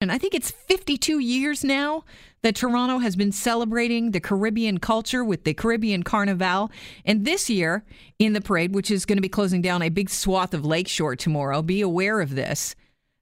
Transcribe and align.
And 0.00 0.12
I 0.12 0.18
think 0.18 0.34
it's 0.34 0.50
52 0.50 1.20
years 1.20 1.64
now 1.64 2.04
that 2.42 2.54
Toronto 2.54 2.98
has 2.98 3.16
been 3.16 3.32
celebrating 3.32 4.10
the 4.10 4.20
Caribbean 4.20 4.78
culture 4.78 5.24
with 5.24 5.44
the 5.44 5.54
Caribbean 5.54 6.02
Carnival. 6.02 6.70
And 7.06 7.24
this 7.24 7.48
year, 7.48 7.82
in 8.18 8.34
the 8.34 8.42
parade, 8.42 8.74
which 8.74 8.90
is 8.90 9.06
going 9.06 9.16
to 9.16 9.22
be 9.22 9.28
closing 9.28 9.62
down 9.62 9.80
a 9.80 9.88
big 9.88 10.10
swath 10.10 10.52
of 10.52 10.66
Lakeshore 10.66 11.16
tomorrow, 11.16 11.62
be 11.62 11.80
aware 11.80 12.20
of 12.20 12.34
this. 12.34 12.74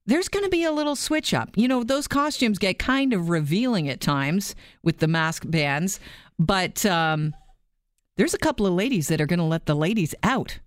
There's 0.05 0.29
going 0.29 0.45
to 0.45 0.51
be 0.51 0.65
a 0.65 0.73
little 0.73 0.97
switch 0.97 1.33
up. 1.33 1.51
You 1.57 1.69
know, 1.69 1.85
those 1.85 2.09
costumes 2.09 2.59
get 2.59 2.79
kind 2.79 3.13
of 3.13 3.29
revealing 3.29 3.89
at 3.89 4.01
times 4.01 4.55
with 4.83 4.99
the 4.99 5.09
mask 5.09 5.45
bands, 5.47 6.01
but 6.39 6.85
um, 6.85 7.35
there's 8.17 8.35
a 8.35 8.39
couple 8.39 8.67
of 8.67 8.75
ladies 8.75 9.09
that 9.09 9.21
are 9.21 9.27
going 9.27 9.39
to 9.39 9.45
let 9.45 9.67
the 9.67 9.77
ladies 9.77 10.15
out 10.23 10.59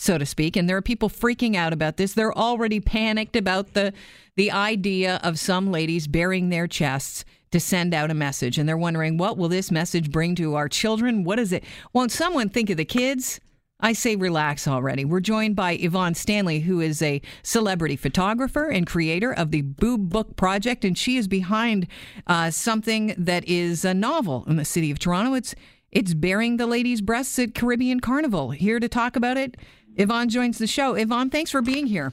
so 0.00 0.16
to 0.16 0.24
speak. 0.24 0.56
And 0.56 0.68
there 0.68 0.78
are 0.78 0.82
people 0.82 1.10
freaking 1.10 1.54
out 1.54 1.74
about 1.74 1.98
this. 1.98 2.14
They're 2.14 2.36
already 2.36 2.80
panicked 2.80 3.36
about 3.36 3.74
the 3.74 3.92
the 4.36 4.50
idea 4.50 5.20
of 5.22 5.38
some 5.38 5.70
ladies 5.70 6.06
bearing 6.06 6.48
their 6.48 6.66
chests 6.66 7.24
to 7.50 7.60
send 7.60 7.92
out 7.92 8.10
a 8.10 8.14
message. 8.14 8.56
And 8.56 8.66
they're 8.66 8.78
wondering, 8.78 9.18
what 9.18 9.36
will 9.36 9.48
this 9.48 9.70
message 9.70 10.10
bring 10.10 10.34
to 10.36 10.54
our 10.54 10.68
children? 10.68 11.24
What 11.24 11.38
is 11.38 11.52
it? 11.52 11.64
Won't 11.92 12.12
someone 12.12 12.48
think 12.48 12.70
of 12.70 12.78
the 12.78 12.84
kids? 12.84 13.40
I 13.80 13.92
say 13.92 14.16
relax 14.16 14.66
already. 14.66 15.04
We're 15.04 15.20
joined 15.20 15.56
by 15.56 15.72
Yvonne 15.72 16.14
Stanley, 16.14 16.60
who 16.60 16.80
is 16.80 17.02
a 17.02 17.20
celebrity 17.42 17.96
photographer 17.96 18.68
and 18.68 18.86
creator 18.86 19.32
of 19.32 19.50
the 19.50 19.62
Boob 19.62 20.08
Book 20.08 20.36
Project, 20.36 20.84
and 20.84 20.96
she 20.96 21.16
is 21.16 21.28
behind 21.28 21.86
uh, 22.26 22.50
something 22.50 23.14
that 23.18 23.46
is 23.46 23.84
a 23.84 23.92
novel 23.92 24.44
in 24.46 24.56
the 24.56 24.64
city 24.64 24.90
of 24.90 24.98
Toronto. 24.98 25.34
It's 25.34 25.54
it's 25.90 26.14
bearing 26.14 26.56
the 26.56 26.68
ladies' 26.68 27.00
breasts 27.00 27.38
at 27.40 27.54
Caribbean 27.54 27.98
Carnival. 28.00 28.52
Here 28.52 28.78
to 28.78 28.88
talk 28.88 29.16
about 29.16 29.36
it 29.36 29.56
Yvonne 29.96 30.28
joins 30.28 30.58
the 30.58 30.66
show. 30.66 30.94
Yvonne, 30.94 31.30
thanks 31.30 31.50
for 31.50 31.62
being 31.62 31.86
here. 31.86 32.12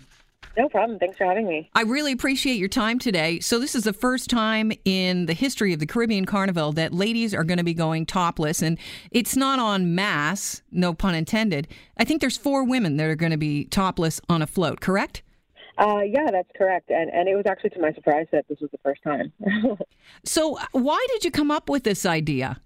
No 0.58 0.67
problem. 0.67 0.98
Thanks 0.98 1.17
for 1.17 1.26
having 1.26 1.48
me. 1.48 1.70
I 1.76 1.84
really 1.84 2.12
appreciate 2.12 2.55
your 2.55 2.67
time 2.67 2.98
today. 2.98 3.40
So, 3.40 3.59
this 3.59 3.76
is 3.76 3.84
the 3.84 3.94
first 3.94 4.27
time 4.27 4.72
in 4.86 5.27
the 5.27 5.34
history 5.34 5.72
of 5.72 5.80
the 5.80 5.86
Caribbean 5.86 6.26
Carnival 6.26 6.72
that 6.73 6.94
ladies 6.94 7.36
are 7.36 7.44
going 7.44 7.59
to 7.59 7.64
be 7.64 7.75
going 7.75 8.08
topless, 8.08 8.64
and 8.64 8.80
it's 9.11 9.36
not 9.36 9.59
on 9.59 9.94
mass, 9.94 10.64
no 10.72 10.95
pun 10.95 11.14
intended. 11.14 11.67
I 11.97 12.06
think 12.06 12.22
there's 12.22 12.38
four 12.38 12.64
women 12.64 12.97
that 12.97 13.08
are 13.08 13.16
going 13.16 13.31
to 13.31 13.38
be 13.38 13.66
topless 13.66 14.19
on 14.28 14.41
a 14.41 14.47
float, 14.47 14.80
correct? 14.80 15.22
Uh, 15.78 16.02
yeah, 16.02 16.25
that's 16.31 16.50
correct. 16.58 16.89
And, 16.89 17.12
and 17.12 17.30
it 17.30 17.36
was 17.36 17.45
actually 17.47 17.69
to 17.72 17.80
my 17.80 17.94
surprise 17.94 18.25
that 18.31 18.45
this 18.50 18.59
was 18.59 18.72
the 18.72 18.80
first 18.80 19.03
time. 19.03 19.31
so, 20.25 20.58
why 20.72 21.06
did 21.12 21.23
you 21.23 21.30
come 21.30 21.52
up 21.52 21.69
with 21.69 21.84
this 21.84 22.03
idea? 22.03 22.59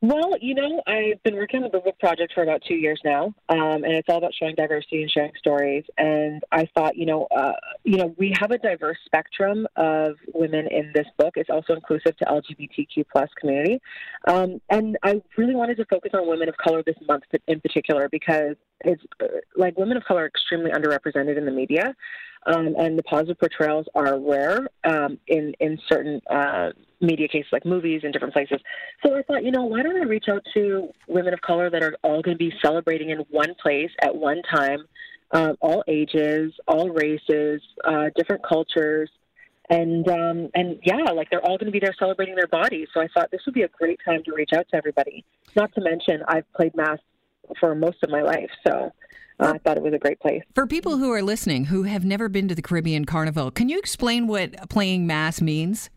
Well, 0.00 0.34
you 0.40 0.54
know, 0.54 0.80
I've 0.86 1.20
been 1.24 1.34
working 1.34 1.64
on 1.64 1.70
the 1.72 1.80
book 1.80 1.98
project 1.98 2.32
for 2.32 2.44
about 2.44 2.62
two 2.68 2.74
years 2.74 3.00
now, 3.04 3.34
um, 3.48 3.82
and 3.82 3.94
it's 3.94 4.08
all 4.08 4.18
about 4.18 4.32
showing 4.32 4.54
diversity 4.54 5.02
and 5.02 5.10
sharing 5.10 5.32
stories. 5.36 5.82
And 5.96 6.40
I 6.52 6.68
thought, 6.76 6.96
you 6.96 7.04
know, 7.04 7.26
uh, 7.36 7.54
you 7.82 7.96
know, 7.96 8.14
we 8.16 8.32
have 8.38 8.52
a 8.52 8.58
diverse 8.58 8.98
spectrum 9.06 9.66
of 9.74 10.14
women 10.32 10.68
in 10.70 10.92
this 10.94 11.06
book. 11.18 11.34
It's 11.34 11.50
also 11.50 11.72
inclusive 11.72 12.16
to 12.18 12.24
LGBTQ 12.26 13.06
plus 13.10 13.28
community, 13.40 13.80
um, 14.28 14.60
and 14.70 14.96
I 15.02 15.20
really 15.36 15.56
wanted 15.56 15.78
to 15.78 15.84
focus 15.86 16.12
on 16.14 16.28
women 16.28 16.48
of 16.48 16.56
color 16.58 16.84
this 16.86 16.96
month 17.08 17.24
in 17.48 17.60
particular 17.60 18.08
because 18.08 18.54
it's 18.84 19.02
uh, 19.20 19.26
like 19.56 19.78
women 19.78 19.96
of 19.96 20.04
color 20.04 20.22
are 20.22 20.26
extremely 20.26 20.70
underrepresented 20.70 21.36
in 21.36 21.44
the 21.44 21.50
media, 21.50 21.94
um, 22.46 22.74
and 22.78 22.98
the 22.98 23.02
positive 23.02 23.38
portrayals 23.38 23.86
are 23.94 24.18
rare 24.18 24.68
um, 24.84 25.18
in 25.26 25.54
in 25.60 25.78
certain. 25.88 26.20
Uh, 26.30 26.70
media 27.00 27.28
cases 27.28 27.48
like 27.52 27.64
movies 27.64 28.00
and 28.04 28.12
different 28.12 28.34
places. 28.34 28.60
So 29.04 29.16
I 29.16 29.22
thought, 29.22 29.44
you 29.44 29.52
know, 29.52 29.64
why 29.64 29.82
don't 29.82 29.96
I 29.96 30.04
reach 30.04 30.26
out 30.28 30.42
to 30.54 30.88
women 31.06 31.32
of 31.32 31.40
color 31.40 31.70
that 31.70 31.82
are 31.82 31.96
all 32.02 32.22
going 32.22 32.36
to 32.36 32.44
be 32.44 32.52
celebrating 32.60 33.10
in 33.10 33.18
one 33.30 33.54
place 33.60 33.90
at 34.02 34.14
one 34.14 34.42
time, 34.52 34.80
um, 35.32 35.56
all 35.60 35.84
ages, 35.86 36.52
all 36.66 36.90
races, 36.90 37.62
uh, 37.84 38.06
different 38.16 38.42
cultures. 38.46 39.10
And 39.70 40.08
um, 40.08 40.48
and 40.54 40.78
yeah, 40.82 41.12
like 41.14 41.28
they're 41.30 41.44
all 41.44 41.58
going 41.58 41.66
to 41.66 41.72
be 41.72 41.78
there 41.78 41.94
celebrating 41.98 42.34
their 42.34 42.46
bodies. 42.46 42.88
So 42.94 43.02
I 43.02 43.08
thought 43.12 43.30
this 43.30 43.42
would 43.44 43.54
be 43.54 43.62
a 43.62 43.68
great 43.68 44.00
time 44.02 44.22
to 44.24 44.32
reach 44.34 44.50
out 44.56 44.66
to 44.70 44.76
everybody. 44.76 45.24
Not 45.54 45.74
to 45.74 45.82
mention, 45.82 46.22
I've 46.26 46.50
played 46.54 46.74
mas 46.74 46.98
for 47.58 47.74
most 47.74 47.98
of 48.02 48.10
my 48.10 48.22
life, 48.22 48.50
so 48.66 48.92
uh, 49.40 49.52
I 49.54 49.58
thought 49.58 49.76
it 49.76 49.82
was 49.82 49.94
a 49.94 49.98
great 49.98 50.20
place. 50.20 50.42
For 50.54 50.66
people 50.66 50.98
who 50.98 51.12
are 51.12 51.22
listening 51.22 51.66
who 51.66 51.84
have 51.84 52.04
never 52.04 52.28
been 52.28 52.48
to 52.48 52.54
the 52.54 52.62
Caribbean 52.62 53.04
Carnival, 53.04 53.50
can 53.50 53.68
you 53.68 53.78
explain 53.78 54.26
what 54.26 54.68
playing 54.68 55.06
mas 55.06 55.40
means? 55.40 55.90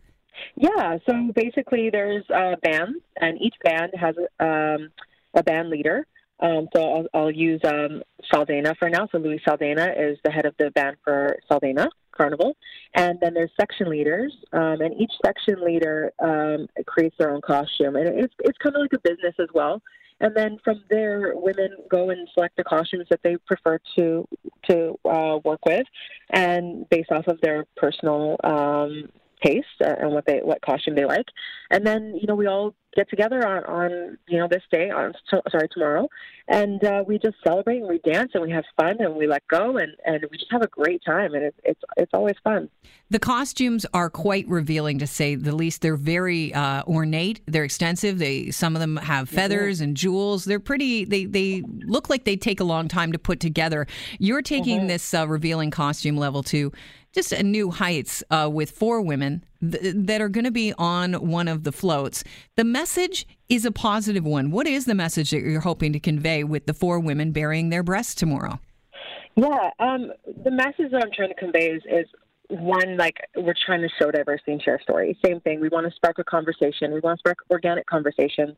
Yeah, 0.56 0.98
so 1.08 1.30
basically 1.34 1.90
there's 1.90 2.24
uh, 2.34 2.56
bands, 2.62 2.98
and 3.20 3.40
each 3.40 3.54
band 3.62 3.92
has 3.98 4.14
um, 4.40 4.90
a 5.34 5.42
band 5.42 5.70
leader. 5.70 6.06
Um, 6.40 6.68
so 6.74 6.82
I'll, 6.82 7.06
I'll 7.14 7.30
use 7.30 7.60
um, 7.64 8.02
Saldenah 8.32 8.76
for 8.76 8.90
now. 8.90 9.08
So 9.12 9.18
Louis 9.18 9.40
Saldenah 9.46 9.94
is 9.96 10.18
the 10.24 10.30
head 10.30 10.44
of 10.44 10.54
the 10.58 10.72
band 10.72 10.96
for 11.04 11.38
Saldenah 11.48 11.88
Carnival, 12.10 12.56
and 12.94 13.18
then 13.20 13.34
there's 13.34 13.50
section 13.58 13.88
leaders, 13.88 14.34
um, 14.52 14.80
and 14.80 15.00
each 15.00 15.12
section 15.24 15.64
leader 15.64 16.12
um, 16.18 16.66
creates 16.86 17.14
their 17.18 17.30
own 17.30 17.40
costume, 17.40 17.96
and 17.96 18.08
it's 18.08 18.34
it's 18.40 18.58
kind 18.58 18.74
of 18.74 18.82
like 18.82 18.92
a 18.92 18.98
business 18.98 19.34
as 19.38 19.48
well. 19.54 19.80
And 20.22 20.36
then 20.36 20.58
from 20.62 20.84
there, 20.88 21.32
women 21.34 21.70
go 21.90 22.10
and 22.10 22.28
select 22.32 22.56
the 22.56 22.62
costumes 22.62 23.06
that 23.10 23.20
they 23.24 23.36
prefer 23.36 23.78
to 23.98 24.26
to 24.70 24.96
uh, 25.04 25.40
work 25.44 25.66
with, 25.66 25.86
and 26.30 26.88
based 26.88 27.10
off 27.10 27.26
of 27.26 27.40
their 27.40 27.66
personal 27.76 28.36
um, 28.44 29.10
taste 29.42 29.66
and 29.80 30.12
what 30.12 30.26
they 30.26 30.40
what 30.42 30.60
costume 30.62 30.94
they 30.94 31.04
like, 31.04 31.26
and 31.70 31.86
then 31.86 32.14
you 32.20 32.26
know 32.26 32.34
we 32.34 32.46
all 32.46 32.74
get 32.96 33.08
together 33.08 33.46
on, 33.46 33.64
on 33.64 34.18
you 34.28 34.38
know 34.38 34.48
this 34.48 34.62
day 34.70 34.90
on 34.90 35.12
sorry 35.50 35.68
tomorrow, 35.72 36.08
and 36.48 36.84
uh, 36.84 37.04
we 37.06 37.18
just 37.18 37.36
celebrate 37.44 37.78
and 37.78 37.88
we 37.88 37.98
dance 37.98 38.32
and 38.34 38.42
we 38.42 38.50
have 38.50 38.64
fun 38.76 38.96
and 39.00 39.14
we 39.14 39.26
let 39.26 39.46
go 39.48 39.78
and, 39.78 39.92
and 40.04 40.24
we 40.30 40.36
just 40.36 40.50
have 40.50 40.62
a 40.62 40.68
great 40.68 41.02
time 41.04 41.34
and 41.34 41.44
it's 41.44 41.58
it's 41.64 41.80
it's 41.96 42.10
always 42.12 42.36
fun. 42.44 42.68
The 43.10 43.18
costumes 43.18 43.86
are 43.92 44.10
quite 44.10 44.48
revealing 44.48 44.98
to 44.98 45.06
say 45.06 45.34
the 45.34 45.54
least. 45.54 45.82
They're 45.82 45.96
very 45.96 46.52
uh, 46.54 46.82
ornate. 46.84 47.40
They're 47.46 47.64
extensive. 47.64 48.18
They 48.18 48.50
some 48.50 48.76
of 48.76 48.80
them 48.80 48.96
have 48.96 49.26
mm-hmm. 49.26 49.36
feathers 49.36 49.76
mm-hmm. 49.76 49.84
and 49.84 49.96
jewels. 49.96 50.44
They're 50.44 50.60
pretty. 50.60 51.04
They 51.04 51.24
they 51.24 51.62
look 51.84 52.10
like 52.10 52.24
they 52.24 52.36
take 52.36 52.60
a 52.60 52.64
long 52.64 52.88
time 52.88 53.12
to 53.12 53.18
put 53.18 53.40
together. 53.40 53.86
You're 54.18 54.42
taking 54.42 54.80
mm-hmm. 54.80 54.88
this 54.88 55.14
uh, 55.14 55.26
revealing 55.26 55.70
costume 55.70 56.16
level 56.16 56.42
to 56.44 56.72
just 57.12 57.32
a 57.32 57.42
new 57.42 57.70
heights 57.70 58.22
uh, 58.30 58.48
with 58.52 58.70
four 58.70 59.00
women 59.00 59.44
th- 59.60 59.94
that 59.96 60.20
are 60.20 60.28
going 60.28 60.44
to 60.44 60.50
be 60.50 60.72
on 60.78 61.14
one 61.14 61.48
of 61.48 61.64
the 61.64 61.72
floats. 61.72 62.24
The 62.56 62.64
message 62.64 63.26
is 63.48 63.64
a 63.64 63.72
positive 63.72 64.24
one. 64.24 64.50
What 64.50 64.66
is 64.66 64.86
the 64.86 64.94
message 64.94 65.30
that 65.30 65.42
you're 65.42 65.60
hoping 65.60 65.92
to 65.92 66.00
convey 66.00 66.42
with 66.44 66.66
the 66.66 66.74
four 66.74 66.98
women 66.98 67.32
burying 67.32 67.68
their 67.68 67.82
breasts 67.82 68.14
tomorrow? 68.14 68.58
Yeah, 69.36 69.70
um, 69.78 70.12
the 70.44 70.50
message 70.50 70.90
that 70.90 71.02
I'm 71.02 71.10
trying 71.14 71.30
to 71.30 71.34
convey 71.34 71.70
is, 71.70 71.82
is 71.90 72.06
one 72.48 72.98
like 72.98 73.16
we're 73.34 73.54
trying 73.64 73.80
to 73.80 73.88
show 73.98 74.10
diversity 74.10 74.52
and 74.52 74.62
share 74.62 74.78
stories. 74.82 75.16
Same 75.24 75.40
thing. 75.40 75.60
We 75.60 75.68
want 75.68 75.86
to 75.86 75.92
spark 75.96 76.18
a 76.18 76.24
conversation. 76.24 76.92
We 76.92 77.00
want 77.00 77.18
to 77.18 77.20
spark 77.20 77.38
organic 77.50 77.86
conversations. 77.86 78.56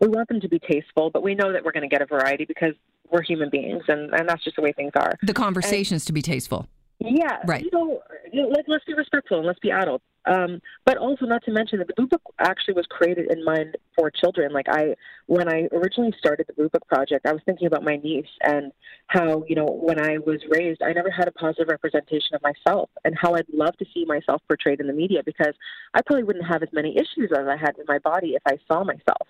We 0.00 0.08
want 0.08 0.28
them 0.28 0.40
to 0.40 0.48
be 0.48 0.58
tasteful, 0.58 1.10
but 1.10 1.22
we 1.22 1.34
know 1.34 1.52
that 1.52 1.64
we're 1.64 1.72
going 1.72 1.88
to 1.88 1.94
get 1.94 2.02
a 2.02 2.06
variety 2.06 2.46
because 2.46 2.74
we're 3.10 3.22
human 3.22 3.50
beings, 3.50 3.82
and, 3.86 4.12
and 4.12 4.28
that's 4.28 4.42
just 4.42 4.56
the 4.56 4.62
way 4.62 4.72
things 4.72 4.92
are. 4.96 5.12
The 5.22 5.34
conversations 5.34 6.02
and, 6.02 6.06
to 6.08 6.12
be 6.12 6.22
tasteful. 6.22 6.66
Yeah, 7.04 7.38
right. 7.46 7.62
You 7.62 7.70
know, 7.72 8.00
let, 8.32 8.68
us 8.68 8.80
be 8.86 8.94
respectful 8.94 9.38
and 9.38 9.46
let's 9.46 9.58
be 9.58 9.70
adult. 9.70 10.02
Um, 10.26 10.60
but 10.86 10.96
also, 10.96 11.26
not 11.26 11.44
to 11.44 11.52
mention 11.52 11.78
that 11.80 11.88
the 11.94 12.02
Book 12.02 12.22
actually 12.38 12.74
was 12.74 12.86
created 12.88 13.30
in 13.30 13.44
mind 13.44 13.76
for 13.94 14.10
children. 14.10 14.52
Like 14.52 14.66
I, 14.70 14.94
when 15.26 15.48
I 15.48 15.68
originally 15.72 16.14
started 16.18 16.46
the 16.46 16.68
Book 16.68 16.86
project, 16.88 17.26
I 17.26 17.32
was 17.32 17.42
thinking 17.44 17.66
about 17.66 17.84
my 17.84 17.96
niece 17.96 18.28
and 18.42 18.72
how 19.08 19.44
you 19.46 19.54
know 19.54 19.66
when 19.66 20.00
I 20.00 20.18
was 20.18 20.40
raised, 20.48 20.82
I 20.82 20.92
never 20.92 21.10
had 21.10 21.28
a 21.28 21.32
positive 21.32 21.68
representation 21.68 22.34
of 22.34 22.42
myself, 22.42 22.88
and 23.04 23.14
how 23.20 23.34
I'd 23.34 23.46
love 23.52 23.76
to 23.78 23.84
see 23.92 24.06
myself 24.06 24.40
portrayed 24.48 24.80
in 24.80 24.86
the 24.86 24.94
media 24.94 25.22
because 25.24 25.54
I 25.92 26.00
probably 26.06 26.24
wouldn't 26.24 26.46
have 26.46 26.62
as 26.62 26.70
many 26.72 26.96
issues 26.96 27.30
as 27.32 27.46
I 27.46 27.56
had 27.56 27.76
with 27.76 27.86
my 27.86 27.98
body 27.98 28.34
if 28.34 28.42
I 28.46 28.56
saw 28.66 28.82
myself 28.82 29.28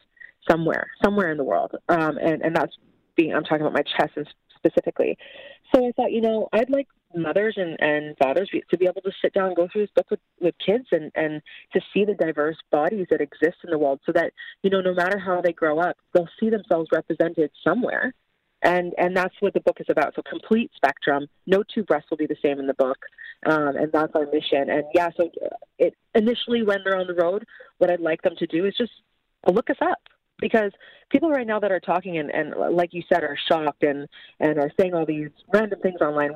somewhere, 0.49 0.91
somewhere 1.03 1.31
in 1.33 1.39
the 1.39 1.45
world. 1.45 1.73
Um, 1.89 2.19
and 2.19 2.41
and 2.43 2.55
that's 2.55 2.77
being 3.17 3.35
I'm 3.35 3.43
talking 3.43 3.62
about 3.62 3.73
my 3.73 3.83
chest 3.83 4.12
and 4.17 4.29
specifically. 4.65 5.19
So 5.75 5.87
I 5.87 5.93
thought, 5.93 6.12
you 6.12 6.21
know, 6.21 6.49
I'd 6.53 6.71
like 6.71 6.89
mothers 7.16 7.54
and, 7.56 7.76
and 7.80 8.16
fathers 8.19 8.50
to 8.70 8.78
be 8.78 8.86
able 8.86 9.02
to 9.02 9.12
sit 9.22 9.32
down 9.32 9.48
and 9.48 9.56
go 9.56 9.69
through 9.70 9.82
this 9.82 9.91
book 9.94 10.10
with, 10.10 10.20
with 10.41 10.54
kids 10.64 10.86
and, 10.92 11.10
and 11.14 11.42
to 11.72 11.81
see 11.93 12.05
the 12.05 12.14
diverse 12.14 12.56
bodies 12.70 13.06
that 13.11 13.20
exist 13.20 13.58
in 13.64 13.70
the 13.70 13.78
world 13.78 14.00
so 14.06 14.12
that, 14.12 14.32
you 14.62 14.70
know, 14.70 14.81
no 14.81 14.94
matter 14.94 15.19
how 15.19 15.40
they 15.40 15.52
grow 15.52 15.78
up, 15.78 15.96
they'll 16.12 16.28
see 16.40 16.50
themselves 16.50 16.88
represented 16.93 17.50
somewhere. 17.62 18.12
And, 18.62 18.94
and 18.96 19.14
that's 19.14 19.34
what 19.40 19.52
the 19.52 19.61
book 19.61 19.76
is 19.78 19.87
about. 19.90 20.14
So 20.14 20.22
complete 20.22 20.70
spectrum. 20.75 21.26
No 21.46 21.62
two 21.62 21.82
breasts 21.84 22.08
will 22.11 22.16
be 22.16 22.26
the 22.26 22.37
same 22.43 22.58
in 22.58 22.66
the 22.66 22.75
book, 22.75 22.99
um, 23.44 23.76
and 23.76 23.93
that's 23.93 24.14
our 24.14 24.25
mission. 24.25 24.70
And 24.70 24.84
yeah, 24.94 25.10
so 25.17 25.31
it 25.78 25.94
initially 26.14 26.62
when 26.62 26.78
they're 26.82 26.96
on 26.96 27.06
the 27.06 27.14
road, 27.14 27.44
what 27.76 27.90
I'd 27.90 28.00
like 28.00 28.22
them 28.22 28.37
to 28.38 28.46
do 28.46 28.64
is 28.64 28.75
just 28.78 28.93
look 29.46 29.69
us 29.69 29.76
up 29.82 29.99
because 30.40 30.72
people 31.10 31.31
right 31.31 31.46
now 31.46 31.60
that 31.60 31.70
are 31.70 31.81
talking 31.81 32.19
and, 32.19 32.31
and 32.31 32.54
like 32.75 32.92
you 32.92 33.02
said 33.12 33.22
are 33.22 33.36
shocked 33.48 33.82
and 33.82 34.08
and 34.40 34.58
are 34.58 34.70
saying 34.78 34.94
all 34.94 35.06
these 35.06 35.28
random 35.52 35.78
things 35.81 36.00
online 36.00 36.31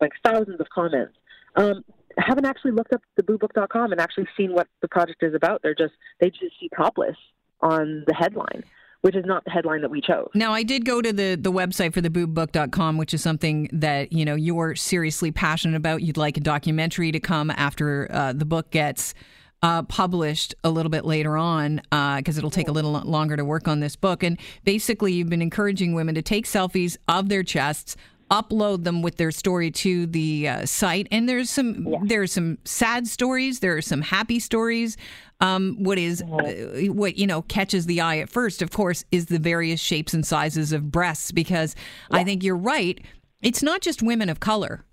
like 0.00 0.12
thousands 0.24 0.60
of 0.60 0.66
comments 0.72 1.12
um, 1.56 1.84
haven't 2.18 2.46
actually 2.46 2.72
looked 2.72 2.92
up 2.92 3.02
the 3.16 3.22
boobbook.com 3.22 3.92
and 3.92 4.00
actually 4.00 4.26
seen 4.36 4.52
what 4.52 4.68
the 4.82 4.88
project 4.88 5.22
is 5.22 5.34
about 5.34 5.60
they're 5.62 5.74
just 5.74 5.94
they 6.20 6.30
just 6.30 6.58
see 6.60 6.68
topless 6.76 7.16
on 7.60 8.04
the 8.06 8.14
headline 8.14 8.62
which 9.02 9.16
is 9.16 9.24
not 9.24 9.44
the 9.44 9.50
headline 9.50 9.80
that 9.80 9.90
we 9.90 10.00
chose. 10.00 10.28
Now, 10.34 10.52
I 10.52 10.62
did 10.62 10.84
go 10.84 11.00
to 11.00 11.12
the, 11.12 11.34
the 11.34 11.50
website 11.50 11.94
for 11.94 12.00
the 12.00 12.10
boobbook.com, 12.10 12.98
which 12.98 13.14
is 13.14 13.22
something 13.22 13.68
that, 13.72 14.12
you 14.12 14.24
know, 14.24 14.34
you're 14.34 14.76
seriously 14.76 15.32
passionate 15.32 15.76
about. 15.76 16.02
You'd 16.02 16.18
like 16.18 16.36
a 16.36 16.40
documentary 16.40 17.10
to 17.12 17.20
come 17.20 17.50
after 17.50 18.08
uh, 18.10 18.32
the 18.34 18.44
book 18.44 18.70
gets 18.70 19.14
uh, 19.62 19.82
published 19.82 20.54
a 20.64 20.70
little 20.70 20.90
bit 20.90 21.04
later 21.04 21.36
on 21.36 21.76
because 21.90 22.36
uh, 22.36 22.38
it'll 22.38 22.50
take 22.50 22.68
a 22.68 22.72
little 22.72 22.92
longer 22.92 23.36
to 23.36 23.44
work 23.44 23.68
on 23.68 23.80
this 23.80 23.96
book. 23.96 24.22
And 24.22 24.38
basically, 24.64 25.12
you've 25.12 25.28
been 25.28 25.42
encouraging 25.42 25.94
women 25.94 26.14
to 26.14 26.22
take 26.22 26.46
selfies 26.46 26.96
of 27.08 27.28
their 27.28 27.42
chests, 27.42 27.96
upload 28.30 28.84
them 28.84 29.02
with 29.02 29.16
their 29.16 29.30
story 29.30 29.70
to 29.70 30.06
the 30.06 30.48
uh, 30.48 30.66
site. 30.66 31.08
And 31.10 31.28
there's 31.28 31.50
some 31.50 31.86
yeah. 31.86 31.98
there's 32.02 32.32
some 32.32 32.58
sad 32.64 33.06
stories. 33.06 33.60
There 33.60 33.76
are 33.76 33.82
some 33.82 34.02
happy 34.02 34.38
stories. 34.40 34.96
Um, 35.42 35.76
what 35.82 35.98
is 35.98 36.22
uh, 36.22 36.92
what 36.92 37.16
you 37.16 37.26
know 37.26 37.42
catches 37.42 37.86
the 37.86 38.00
eye 38.00 38.18
at 38.18 38.30
first, 38.30 38.62
of 38.62 38.70
course, 38.70 39.04
is 39.10 39.26
the 39.26 39.38
various 39.38 39.80
shapes 39.80 40.14
and 40.14 40.24
sizes 40.24 40.72
of 40.72 40.90
breasts. 40.90 41.32
Because 41.32 41.74
yeah. 42.10 42.18
I 42.18 42.24
think 42.24 42.42
you're 42.42 42.56
right. 42.56 43.00
It's 43.42 43.62
not 43.62 43.80
just 43.80 44.02
women 44.02 44.28
of 44.28 44.40
color 44.40 44.84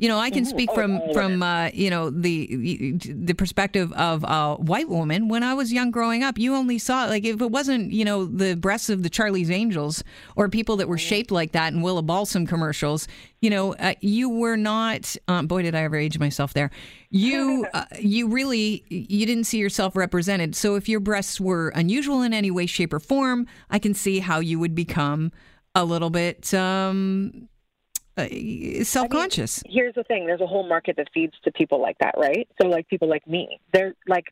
you 0.00 0.08
know, 0.08 0.18
I 0.18 0.30
can 0.30 0.44
mm-hmm. 0.44 0.50
speak 0.50 0.72
from 0.72 0.98
from 1.12 1.42
uh, 1.42 1.68
you 1.74 1.90
know 1.90 2.08
the 2.08 2.96
the 3.04 3.34
perspective 3.34 3.92
of 3.92 4.24
a 4.24 4.54
white 4.54 4.88
woman. 4.88 5.28
When 5.28 5.42
I 5.42 5.52
was 5.52 5.74
young, 5.74 5.90
growing 5.90 6.22
up, 6.22 6.38
you 6.38 6.54
only 6.54 6.78
saw 6.78 7.04
like 7.04 7.26
if 7.26 7.42
it 7.42 7.50
wasn't 7.50 7.92
you 7.92 8.06
know 8.06 8.24
the 8.24 8.56
breasts 8.56 8.88
of 8.88 9.02
the 9.02 9.10
Charlie's 9.10 9.50
Angels 9.50 10.02
or 10.36 10.48
people 10.48 10.76
that 10.76 10.88
were 10.88 10.96
mm-hmm. 10.96 11.06
shaped 11.06 11.30
like 11.30 11.52
that 11.52 11.74
in 11.74 11.80
Wella 11.80 12.04
Balsam 12.04 12.46
commercials. 12.46 13.08
You 13.42 13.50
know, 13.50 13.74
uh, 13.74 13.92
you 14.00 14.30
were 14.30 14.56
not. 14.56 15.14
Um, 15.28 15.46
boy, 15.46 15.62
did 15.62 15.74
I 15.74 15.82
ever 15.82 15.96
age 15.96 16.18
myself 16.18 16.54
there. 16.54 16.70
You 17.10 17.66
uh, 17.74 17.84
you 17.98 18.28
really 18.28 18.82
you 18.88 19.26
didn't 19.26 19.44
see 19.44 19.58
yourself 19.58 19.94
represented. 19.94 20.56
So 20.56 20.76
if 20.76 20.88
your 20.88 21.00
breasts 21.00 21.38
were 21.38 21.68
unusual 21.74 22.22
in 22.22 22.32
any 22.32 22.50
way, 22.50 22.64
shape, 22.64 22.94
or 22.94 23.00
form, 23.00 23.46
I 23.68 23.78
can 23.78 23.92
see 23.92 24.20
how 24.20 24.40
you 24.40 24.58
would 24.58 24.74
become 24.74 25.30
a 25.74 25.84
little 25.84 26.10
bit 26.10 26.54
um, 26.54 27.48
uh, 28.16 28.84
self-conscious. 28.84 29.62
I 29.64 29.68
mean, 29.68 29.74
here's 29.74 29.94
the 29.94 30.04
thing: 30.04 30.26
there's 30.26 30.40
a 30.40 30.46
whole 30.46 30.68
market 30.68 30.96
that 30.96 31.08
feeds 31.12 31.34
to 31.44 31.52
people 31.52 31.80
like 31.80 31.98
that, 31.98 32.14
right? 32.16 32.48
So, 32.60 32.68
like 32.68 32.88
people 32.88 33.08
like 33.08 33.26
me, 33.26 33.60
they're 33.72 33.94
like 34.06 34.26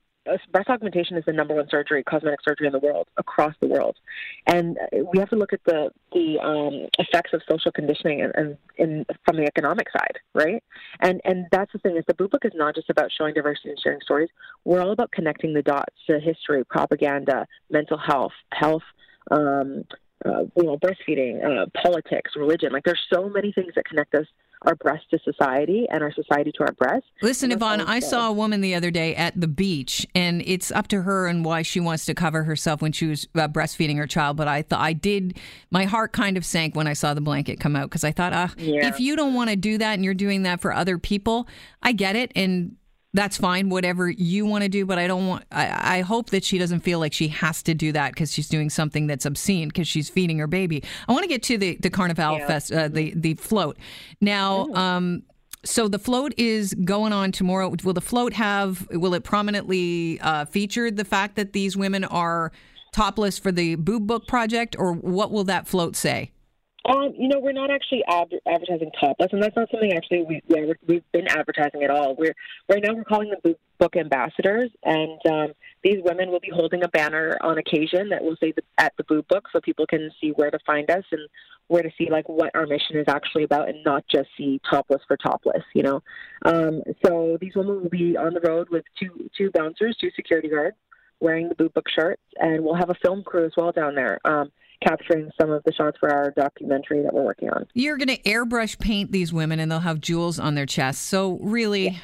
breast 0.52 0.68
augmentation 0.68 1.16
is 1.16 1.24
the 1.26 1.32
number 1.32 1.54
one 1.54 1.66
surgery, 1.70 2.02
cosmetic 2.02 2.40
surgery 2.46 2.66
in 2.66 2.72
the 2.72 2.78
world, 2.78 3.08
across 3.16 3.54
the 3.60 3.66
world, 3.66 3.96
and 4.46 4.78
we 5.12 5.18
have 5.18 5.30
to 5.30 5.36
look 5.36 5.52
at 5.52 5.60
the 5.64 5.90
the 6.12 6.38
um, 6.40 6.88
effects 6.98 7.30
of 7.32 7.40
social 7.48 7.72
conditioning 7.72 8.22
and, 8.22 8.32
and 8.34 8.58
in, 8.76 9.06
from 9.24 9.36
the 9.36 9.44
economic 9.44 9.88
side, 9.90 10.18
right? 10.34 10.62
And 11.00 11.20
and 11.24 11.46
that's 11.50 11.72
the 11.72 11.78
thing 11.78 11.96
is 11.96 12.04
the 12.06 12.14
Boob 12.14 12.30
Book 12.30 12.44
is 12.44 12.52
not 12.54 12.74
just 12.74 12.90
about 12.90 13.10
showing 13.16 13.34
diversity 13.34 13.70
and 13.70 13.78
sharing 13.82 14.00
stories. 14.02 14.28
We're 14.64 14.80
all 14.80 14.92
about 14.92 15.10
connecting 15.12 15.54
the 15.54 15.62
dots 15.62 15.94
to 16.08 16.20
history, 16.20 16.64
propaganda, 16.64 17.46
mental 17.70 17.98
health, 17.98 18.32
health. 18.52 18.82
Um, 19.30 19.84
uh, 20.24 20.44
you 20.56 20.64
know, 20.64 20.78
breastfeeding, 20.78 21.44
uh, 21.44 21.66
politics, 21.80 22.32
religion. 22.36 22.72
Like 22.72 22.84
there's 22.84 23.02
so 23.12 23.28
many 23.28 23.52
things 23.52 23.72
that 23.76 23.84
connect 23.84 24.14
us 24.14 24.26
our 24.62 24.74
breast 24.74 25.04
to 25.10 25.18
society 25.24 25.86
and 25.90 26.02
our 26.02 26.12
society 26.12 26.50
to 26.52 26.64
our 26.64 26.72
breast. 26.72 27.04
Listen, 27.22 27.52
Yvonne, 27.52 27.80
I 27.80 28.00
saw 28.00 28.28
a 28.28 28.32
woman 28.32 28.60
the 28.60 28.74
other 28.74 28.90
day 28.90 29.14
at 29.14 29.40
the 29.40 29.46
beach, 29.46 30.06
and 30.14 30.42
it's 30.44 30.72
up 30.72 30.88
to 30.88 31.02
her 31.02 31.26
and 31.28 31.44
why 31.44 31.62
she 31.62 31.80
wants 31.80 32.04
to 32.06 32.14
cover 32.14 32.42
herself 32.44 32.82
when 32.82 32.92
she 32.92 33.06
was 33.06 33.28
uh, 33.34 33.46
breastfeeding 33.48 33.96
her 33.98 34.06
child. 34.06 34.36
But 34.36 34.48
I 34.48 34.62
thought 34.62 34.80
I 34.80 34.92
did, 34.92 35.38
my 35.70 35.84
heart 35.84 36.12
kind 36.12 36.36
of 36.36 36.44
sank 36.44 36.74
when 36.74 36.86
I 36.86 36.92
saw 36.92 37.14
the 37.14 37.20
blanket 37.20 37.60
come 37.60 37.76
out 37.76 37.88
because 37.88 38.04
I 38.04 38.10
thought, 38.10 38.32
uh, 38.32 38.48
yeah. 38.56 38.88
if 38.88 38.98
you 38.98 39.14
don't 39.14 39.34
want 39.34 39.50
to 39.50 39.56
do 39.56 39.78
that 39.78 39.94
and 39.94 40.04
you're 40.04 40.14
doing 40.14 40.42
that 40.42 40.60
for 40.60 40.72
other 40.72 40.98
people, 40.98 41.46
I 41.82 41.92
get 41.92 42.16
it. 42.16 42.32
And 42.34 42.76
that's 43.18 43.36
fine, 43.36 43.68
whatever 43.68 44.08
you 44.08 44.46
want 44.46 44.62
to 44.62 44.68
do. 44.68 44.86
But 44.86 44.98
I 44.98 45.08
don't 45.08 45.26
want, 45.26 45.44
I, 45.50 45.98
I 45.98 46.00
hope 46.02 46.30
that 46.30 46.44
she 46.44 46.56
doesn't 46.56 46.80
feel 46.80 47.00
like 47.00 47.12
she 47.12 47.26
has 47.28 47.64
to 47.64 47.74
do 47.74 47.90
that 47.90 48.12
because 48.12 48.32
she's 48.32 48.48
doing 48.48 48.70
something 48.70 49.08
that's 49.08 49.26
obscene 49.26 49.68
because 49.68 49.88
she's 49.88 50.08
feeding 50.08 50.38
her 50.38 50.46
baby. 50.46 50.84
I 51.08 51.12
want 51.12 51.24
to 51.24 51.28
get 51.28 51.42
to 51.44 51.58
the, 51.58 51.76
the 51.76 51.90
Carnival 51.90 52.38
yeah. 52.38 52.46
Fest, 52.46 52.72
uh, 52.72 52.86
the, 52.86 53.12
the 53.16 53.34
float. 53.34 53.76
Now, 54.20 54.68
um, 54.68 55.24
so 55.64 55.88
the 55.88 55.98
float 55.98 56.32
is 56.36 56.74
going 56.74 57.12
on 57.12 57.32
tomorrow. 57.32 57.74
Will 57.82 57.92
the 57.92 58.00
float 58.00 58.34
have, 58.34 58.86
will 58.92 59.14
it 59.14 59.24
prominently 59.24 60.20
uh, 60.20 60.44
feature 60.44 60.88
the 60.88 61.04
fact 61.04 61.34
that 61.34 61.52
these 61.52 61.76
women 61.76 62.04
are 62.04 62.52
topless 62.92 63.36
for 63.36 63.50
the 63.50 63.74
Boob 63.74 64.06
Book 64.06 64.28
project, 64.28 64.76
or 64.78 64.92
what 64.92 65.32
will 65.32 65.44
that 65.44 65.66
float 65.66 65.96
say? 65.96 66.30
Um, 66.88 67.12
you 67.18 67.28
know, 67.28 67.38
we're 67.38 67.52
not 67.52 67.70
actually 67.70 68.02
ad- 68.08 68.40
advertising 68.46 68.90
topless, 68.98 69.28
and 69.32 69.42
that's 69.42 69.54
not 69.54 69.70
something 69.70 69.92
actually 69.92 70.22
we 70.22 70.40
we've 70.86 71.02
been 71.12 71.28
advertising 71.28 71.82
at 71.82 71.90
all. 71.90 72.16
We're 72.16 72.34
right 72.66 72.82
now 72.82 72.94
we're 72.94 73.04
calling 73.04 73.28
them 73.30 73.54
book 73.78 73.94
ambassadors, 73.94 74.70
and 74.84 75.20
um, 75.30 75.48
these 75.84 75.98
women 76.02 76.30
will 76.30 76.40
be 76.40 76.50
holding 76.50 76.82
a 76.82 76.88
banner 76.88 77.36
on 77.42 77.58
occasion 77.58 78.08
that 78.08 78.24
will 78.24 78.36
say 78.40 78.52
the, 78.52 78.62
at 78.78 78.94
the 78.96 79.04
boob 79.04 79.28
book, 79.28 79.44
so 79.52 79.60
people 79.60 79.86
can 79.86 80.10
see 80.18 80.30
where 80.30 80.50
to 80.50 80.58
find 80.64 80.90
us 80.90 81.04
and 81.12 81.20
where 81.66 81.82
to 81.82 81.90
see 81.98 82.08
like 82.10 82.26
what 82.26 82.50
our 82.54 82.66
mission 82.66 82.96
is 82.96 83.04
actually 83.06 83.44
about, 83.44 83.68
and 83.68 83.84
not 83.84 84.02
just 84.10 84.30
see 84.38 84.58
topless 84.70 85.02
for 85.06 85.18
topless. 85.18 85.64
You 85.74 85.82
know, 85.82 86.02
um, 86.46 86.82
so 87.04 87.36
these 87.38 87.54
women 87.54 87.82
will 87.82 87.90
be 87.90 88.16
on 88.16 88.32
the 88.32 88.40
road 88.40 88.68
with 88.70 88.84
two 88.98 89.28
two 89.36 89.50
bouncers, 89.50 89.94
two 90.00 90.10
security 90.16 90.48
guards, 90.48 90.76
wearing 91.20 91.50
the 91.50 91.54
boob 91.54 91.74
book 91.74 91.90
shirts, 91.94 92.22
and 92.36 92.64
we'll 92.64 92.76
have 92.76 92.88
a 92.88 92.94
film 92.94 93.22
crew 93.24 93.44
as 93.44 93.52
well 93.58 93.72
down 93.72 93.94
there. 93.94 94.18
Um, 94.24 94.50
capturing 94.82 95.30
some 95.40 95.50
of 95.50 95.62
the 95.64 95.72
shots 95.72 95.96
for 95.98 96.12
our 96.12 96.30
documentary 96.30 97.02
that 97.02 97.12
we're 97.12 97.24
working 97.24 97.50
on. 97.50 97.66
You're 97.74 97.96
going 97.96 98.08
to 98.08 98.22
airbrush 98.22 98.78
paint 98.78 99.12
these 99.12 99.32
women 99.32 99.60
and 99.60 99.70
they'll 99.70 99.80
have 99.80 100.00
jewels 100.00 100.38
on 100.38 100.54
their 100.54 100.66
chests. 100.66 101.02
So, 101.04 101.38
really, 101.40 102.00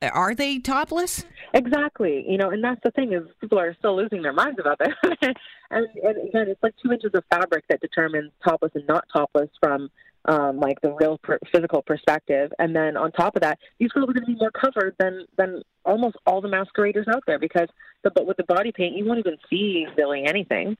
yeah. 0.00 0.10
are 0.10 0.34
they 0.34 0.58
topless? 0.58 1.24
Exactly. 1.52 2.24
You 2.28 2.38
know, 2.38 2.50
and 2.50 2.62
that's 2.62 2.80
the 2.82 2.90
thing 2.90 3.12
is 3.12 3.22
people 3.40 3.58
are 3.58 3.74
still 3.78 3.96
losing 3.96 4.22
their 4.22 4.32
minds 4.32 4.58
about 4.58 4.78
that. 4.78 4.90
and, 5.70 5.86
and 6.02 6.28
again, 6.28 6.48
it's 6.48 6.62
like 6.62 6.74
two 6.82 6.92
inches 6.92 7.10
of 7.14 7.22
fabric 7.30 7.64
that 7.68 7.80
determines 7.80 8.32
topless 8.44 8.72
and 8.74 8.86
not 8.88 9.04
topless 9.14 9.50
from 9.60 9.90
um, 10.26 10.58
like 10.58 10.80
the 10.80 10.92
real 10.92 11.18
per- 11.18 11.38
physical 11.52 11.82
perspective. 11.82 12.52
And 12.58 12.74
then 12.74 12.96
on 12.96 13.12
top 13.12 13.36
of 13.36 13.42
that, 13.42 13.58
these 13.78 13.90
girls 13.90 14.08
are 14.08 14.14
going 14.14 14.26
to 14.26 14.32
be 14.32 14.38
more 14.38 14.50
covered 14.50 14.94
than 14.98 15.26
than 15.36 15.62
almost 15.84 16.16
all 16.26 16.40
the 16.40 16.48
masqueraders 16.48 17.06
out 17.08 17.22
there 17.26 17.38
because 17.38 17.68
the, 18.02 18.10
but 18.10 18.26
with 18.26 18.36
the 18.36 18.44
body 18.44 18.72
paint, 18.72 18.96
you 18.96 19.04
won't 19.04 19.18
even 19.18 19.36
see 19.50 19.86
really 19.96 20.24
anything. 20.24 20.76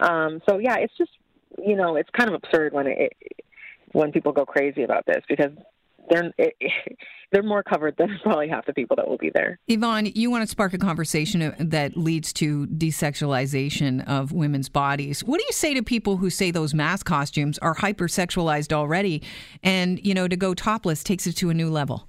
Um, 0.00 0.40
so 0.48 0.58
yeah, 0.58 0.76
it's 0.76 0.96
just 0.96 1.12
you 1.58 1.76
know 1.76 1.96
it's 1.96 2.10
kind 2.10 2.28
of 2.28 2.34
absurd 2.34 2.72
when 2.72 2.86
it, 2.86 3.12
when 3.92 4.12
people 4.12 4.32
go 4.32 4.44
crazy 4.44 4.82
about 4.82 5.06
this 5.06 5.22
because 5.28 5.52
they're 6.10 6.32
it, 6.38 6.54
they're 7.32 7.42
more 7.42 7.62
covered 7.62 7.96
than 7.96 8.18
probably 8.22 8.48
half 8.48 8.66
the 8.66 8.72
people 8.72 8.96
that 8.96 9.08
will 9.08 9.18
be 9.18 9.30
there. 9.34 9.58
Yvonne, 9.68 10.06
you 10.14 10.30
want 10.30 10.42
to 10.42 10.46
spark 10.46 10.72
a 10.74 10.78
conversation 10.78 11.54
that 11.58 11.96
leads 11.96 12.32
to 12.34 12.66
desexualization 12.68 14.06
of 14.06 14.32
women's 14.32 14.68
bodies. 14.68 15.24
What 15.24 15.38
do 15.38 15.44
you 15.44 15.52
say 15.52 15.74
to 15.74 15.82
people 15.82 16.18
who 16.18 16.30
say 16.30 16.50
those 16.50 16.74
mask 16.74 17.06
costumes 17.06 17.58
are 17.58 17.74
hypersexualized 17.74 18.72
already, 18.72 19.22
and 19.62 20.04
you 20.04 20.14
know 20.14 20.28
to 20.28 20.36
go 20.36 20.54
topless 20.54 21.02
takes 21.02 21.26
it 21.26 21.34
to 21.34 21.50
a 21.50 21.54
new 21.54 21.70
level? 21.70 22.08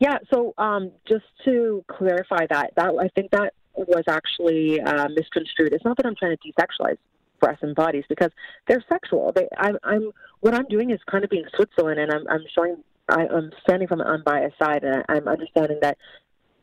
Yeah. 0.00 0.18
So 0.32 0.54
um, 0.58 0.92
just 1.08 1.24
to 1.44 1.84
clarify 1.88 2.46
that, 2.50 2.72
that 2.76 2.94
I 3.00 3.08
think 3.16 3.32
that 3.32 3.54
was 3.74 4.04
actually 4.08 4.80
uh, 4.80 5.08
misconstrued. 5.08 5.72
It's 5.72 5.84
not 5.84 5.96
that 5.96 6.06
I'm 6.06 6.14
trying 6.14 6.36
to 6.36 6.52
desexualize 6.52 6.98
breasts 7.40 7.62
and 7.62 7.74
bodies 7.74 8.04
because 8.08 8.30
they're 8.66 8.84
sexual. 8.88 9.32
They, 9.34 9.48
I, 9.56 9.72
I'm 9.84 10.10
what 10.40 10.54
I'm 10.54 10.66
doing 10.68 10.90
is 10.90 11.00
kind 11.10 11.24
of 11.24 11.30
being 11.30 11.44
Switzerland, 11.54 11.98
and 12.00 12.12
I'm, 12.12 12.26
I'm 12.28 12.44
showing 12.54 12.76
I, 13.08 13.26
I'm 13.26 13.50
standing 13.62 13.88
from 13.88 14.00
an 14.00 14.06
unbiased 14.06 14.58
side, 14.58 14.84
and 14.84 15.04
I'm 15.08 15.26
understanding 15.28 15.78
that 15.82 15.98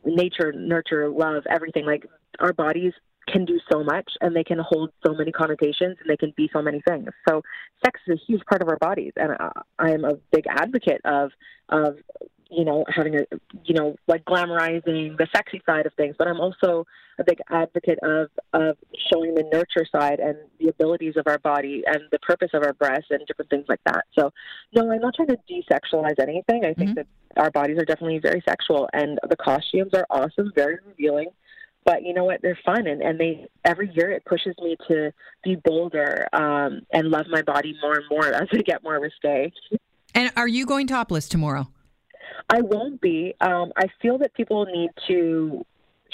nature, 0.05 0.53
nurture, 0.53 1.10
love, 1.10 1.44
everything. 1.50 1.86
Like 1.86 2.05
our 2.39 2.53
bodies 2.53 2.94
can 3.27 3.46
do 3.46 3.60
so 3.72 3.84
much, 3.84 4.12
and 4.22 4.36
they 4.36 4.44
can 4.44 4.60
hold 4.60 4.91
so 5.05 5.13
many 5.13 5.32
connotations, 5.32 5.98
and 6.00 6.08
they 6.08 6.17
can 6.17 6.34
be 6.38 6.50
so 6.53 6.62
many 6.62 6.82
things. 6.88 7.10
So 7.27 7.41
sex 7.84 8.00
is 8.08 8.20
a 8.20 8.25
huge 8.25 8.46
part 8.46 8.62
of 8.62 8.70
our 8.70 8.77
bodies, 8.77 9.13
and 9.15 9.32
I, 9.39 9.51
I 9.79 9.91
am 9.91 10.05
a 10.05 10.13
big 10.32 10.46
advocate 10.48 11.01
of 11.05 11.32
of 11.70 11.98
you 12.50 12.64
know, 12.64 12.86
having 12.88 13.16
a, 13.16 13.25
you 13.64 13.74
know, 13.74 13.96
like 14.08 14.24
glamorizing 14.25 15.18
the 15.18 15.28
sexy 15.36 15.62
side 15.66 15.86
of 15.86 15.94
things, 15.94 16.16
but 16.18 16.28
I'm 16.28 16.40
also 16.40 16.86
a 17.18 17.24
big 17.24 17.40
advocate 17.50 18.00
of, 18.04 18.30
of 18.54 18.78
showing 19.12 19.36
the 19.36 19.44
nurture 19.52 19.86
side 19.92 20.20
and 20.20 20.38
the 20.60 20.68
abilities 20.68 21.16
of 21.18 21.28
our 21.28 21.40
body 21.40 21.84
and 21.86 22.02
the 22.12 22.20
purpose 22.20 22.50
of 22.54 22.64
our 22.64 22.74
breasts 22.74 23.08
and 23.10 23.25
different 23.25 23.50
things 23.50 23.66
like 23.68 23.80
that. 23.86 24.06
So, 24.18 24.32
no, 24.74 24.92
I'm 24.92 25.02
not 25.02 25.16
trying 25.16 25.30
to 25.30 25.38
desexualize 25.50 26.20
anything. 26.20 26.66
I 26.66 26.74
think 26.74 26.92
mm-hmm. 26.92 26.94
that 26.96 27.08
our 27.38 27.52
bodies 27.52 27.78
are 27.78 27.86
definitely 27.86 28.20
very 28.20 28.44
sexual 28.48 28.90
and 28.94 29.20
the 29.28 29.38
costumes 29.38 29.94
are 29.94 30.06
awesome, 30.10 30.52
very 30.56 30.78
revealing. 30.86 31.30
But 31.86 32.02
you 32.04 32.16
know 32.16 32.24
what? 32.24 32.42
They're 32.42 32.58
fun, 32.66 32.88
and, 32.88 33.04
and 33.04 33.20
they 33.20 33.46
every 33.64 33.92
year 33.94 34.10
it 34.10 34.25
pushes 34.25 34.56
me 34.60 34.75
to 34.88 35.12
be 35.44 35.56
bolder 35.64 36.28
um, 36.34 36.82
and 36.92 37.10
love 37.10 37.28
my 37.30 37.44
body 37.44 37.75
more 37.80 37.94
and 37.94 38.06
more 38.10 38.25
as 38.34 38.48
I 38.52 38.58
get 38.64 38.84
more 38.84 39.00
risque. 39.00 39.54
And 40.16 40.32
are 40.36 40.48
you 40.48 40.66
going 40.66 40.88
topless 40.88 41.30
tomorrow? 41.30 41.68
I 42.50 42.62
won't 42.62 43.02
be. 43.02 43.34
Um, 43.42 43.72
I 43.75 43.88
feel 44.02 44.18
that 44.20 44.34
people 44.34 44.66
need 44.66 44.92
to 45.08 45.66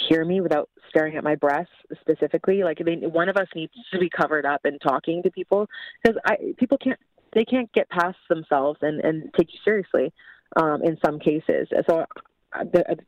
hear 0.07 0.25
me 0.25 0.41
without 0.41 0.69
staring 0.89 1.15
at 1.15 1.23
my 1.23 1.35
breasts 1.35 1.73
specifically. 1.99 2.63
Like, 2.63 2.79
I 2.79 2.83
mean, 2.83 3.01
one 3.11 3.29
of 3.29 3.37
us 3.37 3.47
needs 3.55 3.73
to 3.91 3.99
be 3.99 4.09
covered 4.09 4.45
up 4.45 4.61
and 4.63 4.79
talking 4.81 5.21
to 5.23 5.31
people 5.31 5.67
because 6.01 6.19
I 6.25 6.37
people 6.57 6.77
can't 6.77 6.99
they 7.33 7.45
can't 7.45 7.71
get 7.73 7.89
past 7.89 8.17
themselves 8.29 8.79
and 8.81 8.99
and 9.01 9.33
take 9.37 9.53
you 9.53 9.59
seriously 9.63 10.13
um, 10.55 10.81
in 10.83 10.97
some 11.03 11.19
cases. 11.19 11.67
So 11.89 12.05
I, 12.53 12.63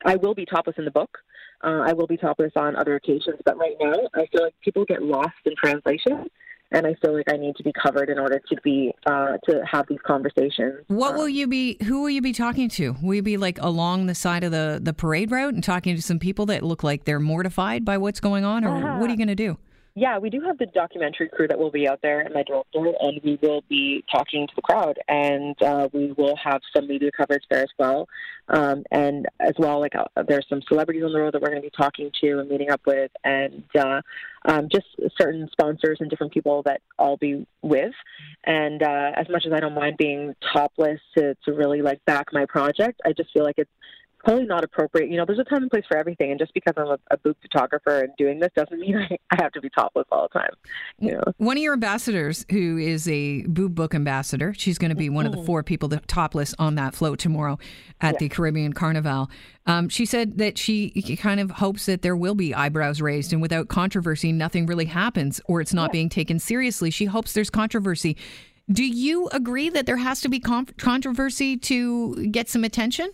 I 0.06 0.16
will 0.18 0.36
be 0.36 0.46
topless 0.46 0.76
in 0.78 0.86
the 0.86 0.92
book. 0.92 1.18
Uh, 1.64 1.84
I 1.86 1.94
will 1.94 2.08
be 2.08 2.18
topless 2.18 2.52
on 2.56 2.76
other 2.76 2.96
occasions, 2.96 3.40
but 3.46 3.58
right 3.58 3.76
now 3.80 3.94
I 4.14 4.26
feel 4.28 4.44
like 4.44 4.56
people 4.62 4.84
get 4.86 5.02
lost 5.02 5.36
in 5.46 5.54
translation 5.56 6.30
and 6.74 6.88
I 6.88 6.96
feel 6.96 7.14
like 7.14 7.32
I 7.32 7.38
need 7.38 7.56
to 7.58 7.64
be 7.64 7.72
covered 7.72 8.10
in 8.10 8.20
order 8.20 8.40
to 8.40 8.56
be 8.64 8.94
uh, 9.06 9.38
to 9.48 9.64
have 9.72 9.86
these 9.88 10.00
conversations. 10.06 10.84
What 10.88 11.16
will 11.16 11.30
you 11.30 11.48
be? 11.48 11.78
Who 11.84 12.02
will 12.02 12.10
you 12.10 12.22
be 12.22 12.34
talking 12.34 12.68
to? 12.70 12.96
Will 13.02 13.16
you 13.16 13.22
be 13.22 13.38
like 13.38 13.60
along 13.62 14.08
the 14.08 14.16
side 14.16 14.44
of 14.44 14.52
the 14.52 14.80
the 14.82 14.94
parade 14.94 15.32
route 15.32 15.54
and 15.54 15.64
talking 15.64 15.96
to 15.96 16.02
some 16.02 16.20
people 16.20 16.48
that 16.48 16.64
look 16.64 16.84
like 16.84 17.06
they're 17.06 17.20
mortified 17.20 17.86
by 17.86 17.98
what's 17.98 18.20
going 18.20 18.44
on, 18.44 18.66
or 18.66 18.76
uh-huh. 18.76 18.98
what 18.98 19.08
are 19.08 19.12
you 19.12 19.18
going 19.18 19.28
to 19.28 19.36
do? 19.36 19.58
Yeah, 19.96 20.18
we 20.18 20.32
do 20.32 20.42
have 20.42 20.58
the 20.58 20.66
documentary 20.66 21.30
crew 21.30 21.48
that 21.48 21.60
will 21.60 21.70
be 21.70 21.88
out 21.88 22.00
there 22.02 22.22
and 22.22 22.34
my 22.34 22.42
director, 22.42 22.94
and 23.00 23.22
we 23.24 23.38
will 23.44 23.64
be 23.70 24.04
talking 24.12 24.48
to 24.48 24.54
the 24.56 24.62
crowd, 24.64 24.98
and 25.08 25.56
uh, 25.62 25.88
we 25.94 26.14
will 26.14 26.36
have 26.36 26.62
some 26.76 26.88
media 26.88 27.12
coverage 27.16 27.44
there 27.52 27.62
as 27.62 27.70
well, 27.78 28.08
um, 28.48 28.84
and 28.90 29.28
as 29.40 29.54
well, 29.60 29.80
like 29.80 29.94
uh, 29.96 30.06
there's 30.28 30.48
some 30.50 30.64
celebrities 30.68 31.04
on 31.04 31.14
the 31.14 31.20
road 31.20 31.36
that 31.36 31.44
we're 31.44 31.50
going 31.50 31.62
to 31.62 31.70
be 31.70 31.78
talking 31.78 32.10
to 32.22 32.40
and 32.40 32.50
meeting 32.50 32.72
up 32.72 32.82
with, 32.88 33.12
and 33.24 33.64
uh, 33.78 34.02
um, 34.46 34.68
just 34.72 34.88
certain 35.16 35.48
sponsors 35.52 36.00
and 36.00 36.10
different 36.10 36.34
people 36.34 36.64
that 36.64 36.82
I'll 36.98 37.18
be 37.18 37.46
with, 37.62 37.94
and 38.46 38.82
uh, 38.82 39.12
as 39.16 39.30
much 39.30 39.46
as 39.46 39.54
I 39.54 39.60
don't 39.60 39.76
mind 39.76 39.98
being 39.98 40.34
topless 40.54 41.02
to 41.18 41.36
to 41.46 41.54
really 41.54 41.84
like 41.84 42.04
back 42.06 42.34
my 42.34 42.48
project, 42.48 43.00
I 43.06 43.14
just 43.14 43.32
feel 43.32 43.44
like 43.44 43.60
it's 43.60 43.70
probably 44.24 44.46
not 44.46 44.64
appropriate. 44.64 45.10
You 45.10 45.18
know, 45.18 45.26
there's 45.26 45.40
a 45.40 45.44
time 45.44 45.64
and 45.64 45.72
place 45.72 45.84
for 45.88 45.98
everything, 45.98 46.32
and 46.32 46.40
just 46.40 46.54
because 46.54 46.74
I'm 46.78 46.88
a, 46.88 46.98
a 47.12 47.18
boob 47.18 47.36
photographer 47.42 48.00
and 48.00 48.12
doing 48.18 48.40
this 48.40 48.50
doesn't 48.56 48.80
mean 48.80 48.96
I, 49.12 49.18
I 49.32 49.42
have 49.42 49.52
to 49.54 49.62
be 49.62 49.70
topless 49.70 50.06
all 50.12 50.28
the 50.32 50.40
time. 50.40 50.52
You 51.00 51.14
know? 51.14 51.24
One 51.38 51.58
of 51.58 51.64
your 51.64 51.74
ambassadors, 51.74 52.46
who 52.50 52.78
is 52.78 53.08
a 53.08 53.44
boob 53.44 53.76
book 53.76 53.94
ambassador, 53.94 54.54
she's 54.58 54.78
going 54.78 54.90
to 54.90 54.96
be 54.96 55.10
one 55.10 55.26
of 55.26 55.32
the 55.32 55.38
mm-hmm. 55.40 55.46
four 55.46 55.64
people 55.64 55.90
that 55.90 56.08
topless 56.08 56.56
on 56.58 56.76
that 56.76 56.96
float 56.96 57.20
tomorrow 57.20 57.58
at 58.02 58.14
yeah. 58.14 58.20
the 58.20 58.30
Caribbean 58.30 58.74
Carnival. 58.74 59.30
Um, 59.66 59.90
she 59.90 60.06
said 60.06 60.38
that 60.38 60.58
she 60.58 60.92
kind 61.20 61.40
of 61.40 61.52
hopes 61.52 61.86
that 61.86 62.02
there 62.02 62.16
will 62.16 62.36
be 62.36 62.54
eyebrows 62.54 63.02
raised, 63.02 63.34
and 63.34 63.42
without 63.42 63.68
controversy, 63.68 64.32
nothing 64.32 64.66
really 64.66 64.86
happens, 64.86 65.42
or 65.46 65.62
it's 65.62 65.74
not 65.74 65.90
yeah. 65.90 65.94
being 65.94 66.10
taken 66.10 66.40
seriously. 66.40 66.92
She 66.92 67.06
hopes 67.06 67.34
there's 67.34 67.50
controversy. 67.50 68.18
Do 68.72 68.86
you 68.86 69.28
agree 69.34 69.70
that 69.70 69.86
there 69.86 69.98
has 69.98 70.22
to 70.22 70.30
be 70.30 70.40
controversy 70.40 71.58
to 71.58 72.28
get 72.28 72.48
some 72.48 72.64
attention? 72.64 73.12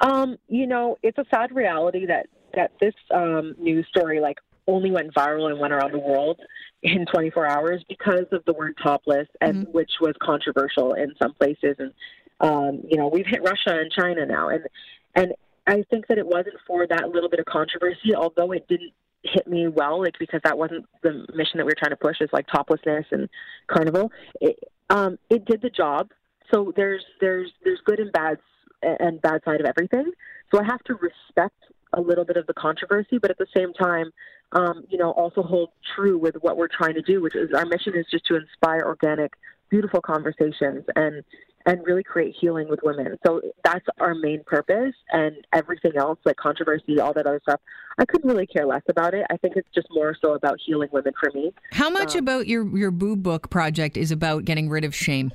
Um, 0.00 0.36
you 0.48 0.66
know, 0.66 0.96
it's 1.02 1.18
a 1.18 1.24
sad 1.32 1.54
reality 1.54 2.06
that 2.06 2.26
that 2.54 2.72
this 2.80 2.94
um, 3.14 3.54
news 3.58 3.86
story 3.88 4.20
like 4.20 4.38
only 4.66 4.90
went 4.90 5.12
viral 5.14 5.50
and 5.50 5.58
went 5.58 5.72
around 5.72 5.92
the 5.92 5.98
world 5.98 6.38
in 6.82 7.06
24 7.06 7.46
hours 7.46 7.84
because 7.88 8.26
of 8.32 8.44
the 8.44 8.52
word 8.52 8.76
topless, 8.82 9.28
and 9.40 9.66
mm-hmm. 9.66 9.72
which 9.72 9.90
was 10.00 10.14
controversial 10.20 10.94
in 10.94 11.12
some 11.20 11.34
places. 11.34 11.76
And 11.78 11.92
um, 12.40 12.82
you 12.88 12.96
know, 12.96 13.08
we've 13.08 13.26
hit 13.26 13.42
Russia 13.42 13.78
and 13.80 13.90
China 13.90 14.26
now, 14.26 14.48
and 14.48 14.66
and 15.14 15.32
I 15.66 15.84
think 15.90 16.08
that 16.08 16.18
it 16.18 16.26
wasn't 16.26 16.56
for 16.66 16.86
that 16.86 17.10
little 17.10 17.28
bit 17.28 17.40
of 17.40 17.46
controversy, 17.46 18.14
although 18.16 18.52
it 18.52 18.66
didn't 18.68 18.92
hit 19.22 19.46
me 19.46 19.68
well, 19.68 20.00
like 20.00 20.14
because 20.18 20.40
that 20.44 20.58
wasn't 20.58 20.84
the 21.02 21.26
mission 21.34 21.58
that 21.58 21.64
we 21.64 21.70
were 21.70 21.76
trying 21.78 21.90
to 21.90 21.96
push, 21.96 22.16
is 22.20 22.30
like 22.32 22.46
toplessness 22.48 23.06
and 23.12 23.28
carnival. 23.68 24.10
It, 24.40 24.58
um, 24.90 25.18
it 25.30 25.44
did 25.44 25.62
the 25.62 25.70
job. 25.70 26.10
So 26.52 26.72
there's 26.74 27.04
there's 27.20 27.50
there's 27.64 27.80
good 27.84 28.00
and 28.00 28.12
bad 28.12 28.38
and 28.82 29.20
bad 29.22 29.40
side 29.44 29.60
of 29.60 29.66
everything. 29.66 30.10
So 30.52 30.60
I 30.60 30.64
have 30.64 30.82
to 30.84 30.94
respect 30.94 31.56
a 31.94 32.00
little 32.00 32.24
bit 32.24 32.36
of 32.36 32.46
the 32.46 32.54
controversy, 32.54 33.18
but 33.18 33.30
at 33.30 33.38
the 33.38 33.46
same 33.54 33.72
time, 33.74 34.10
um, 34.52 34.84
you 34.88 34.98
know, 34.98 35.10
also 35.12 35.42
hold 35.42 35.70
true 35.94 36.18
with 36.18 36.36
what 36.40 36.56
we're 36.56 36.68
trying 36.68 36.94
to 36.94 37.02
do, 37.02 37.20
which 37.20 37.34
is 37.34 37.50
our 37.54 37.66
mission 37.66 37.94
is 37.96 38.06
just 38.10 38.26
to 38.26 38.36
inspire 38.36 38.82
organic, 38.84 39.32
beautiful 39.70 40.00
conversations 40.00 40.84
and 40.96 41.24
and 41.64 41.80
really 41.86 42.02
create 42.02 42.34
healing 42.40 42.68
with 42.68 42.80
women. 42.82 43.16
So 43.24 43.40
that's 43.64 43.86
our 44.00 44.16
main 44.16 44.42
purpose, 44.44 44.94
and 45.10 45.36
everything 45.52 45.92
else, 45.96 46.18
like 46.24 46.36
controversy, 46.36 46.98
all 46.98 47.12
that 47.12 47.26
other 47.26 47.40
stuff, 47.42 47.60
I 47.98 48.04
couldn't 48.04 48.28
really 48.28 48.46
care 48.46 48.66
less 48.66 48.82
about 48.88 49.14
it. 49.14 49.24
I 49.30 49.36
think 49.36 49.56
it's 49.56 49.68
just 49.74 49.86
more 49.92 50.16
so 50.20 50.34
about 50.34 50.58
healing 50.64 50.88
women 50.92 51.12
for 51.20 51.30
me. 51.32 51.52
How 51.70 51.88
much 51.88 52.14
um, 52.14 52.20
about 52.20 52.48
your 52.48 52.66
your 52.76 52.90
boob 52.90 53.22
book 53.22 53.48
project 53.50 53.96
is 53.96 54.10
about 54.10 54.44
getting 54.44 54.68
rid 54.68 54.84
of 54.84 54.94
shame? 54.94 55.32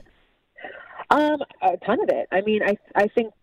Um, 1.09 1.39
a 1.61 1.77
ton 1.85 2.01
of 2.01 2.09
it. 2.09 2.27
I 2.31 2.41
mean, 2.41 2.61
I 2.63 2.77
I 2.95 3.07
think 3.07 3.33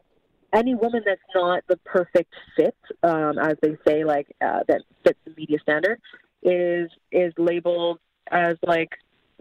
any 0.53 0.75
woman 0.75 1.03
that's 1.05 1.21
not 1.35 1.65
the 1.69 1.77
perfect 1.79 2.33
fit, 2.57 2.77
um, 3.03 3.39
as 3.39 3.57
they 3.63 3.77
say, 3.87 4.05
like 4.05 4.29
uh, 4.45 4.61
that 4.69 4.83
fits 5.05 5.19
the 5.25 5.33
media 5.37 5.59
standard, 5.63 6.01
is 6.43 6.91
is 7.11 7.33
labeled 7.39 7.99
as 8.31 8.57
like 8.67 8.91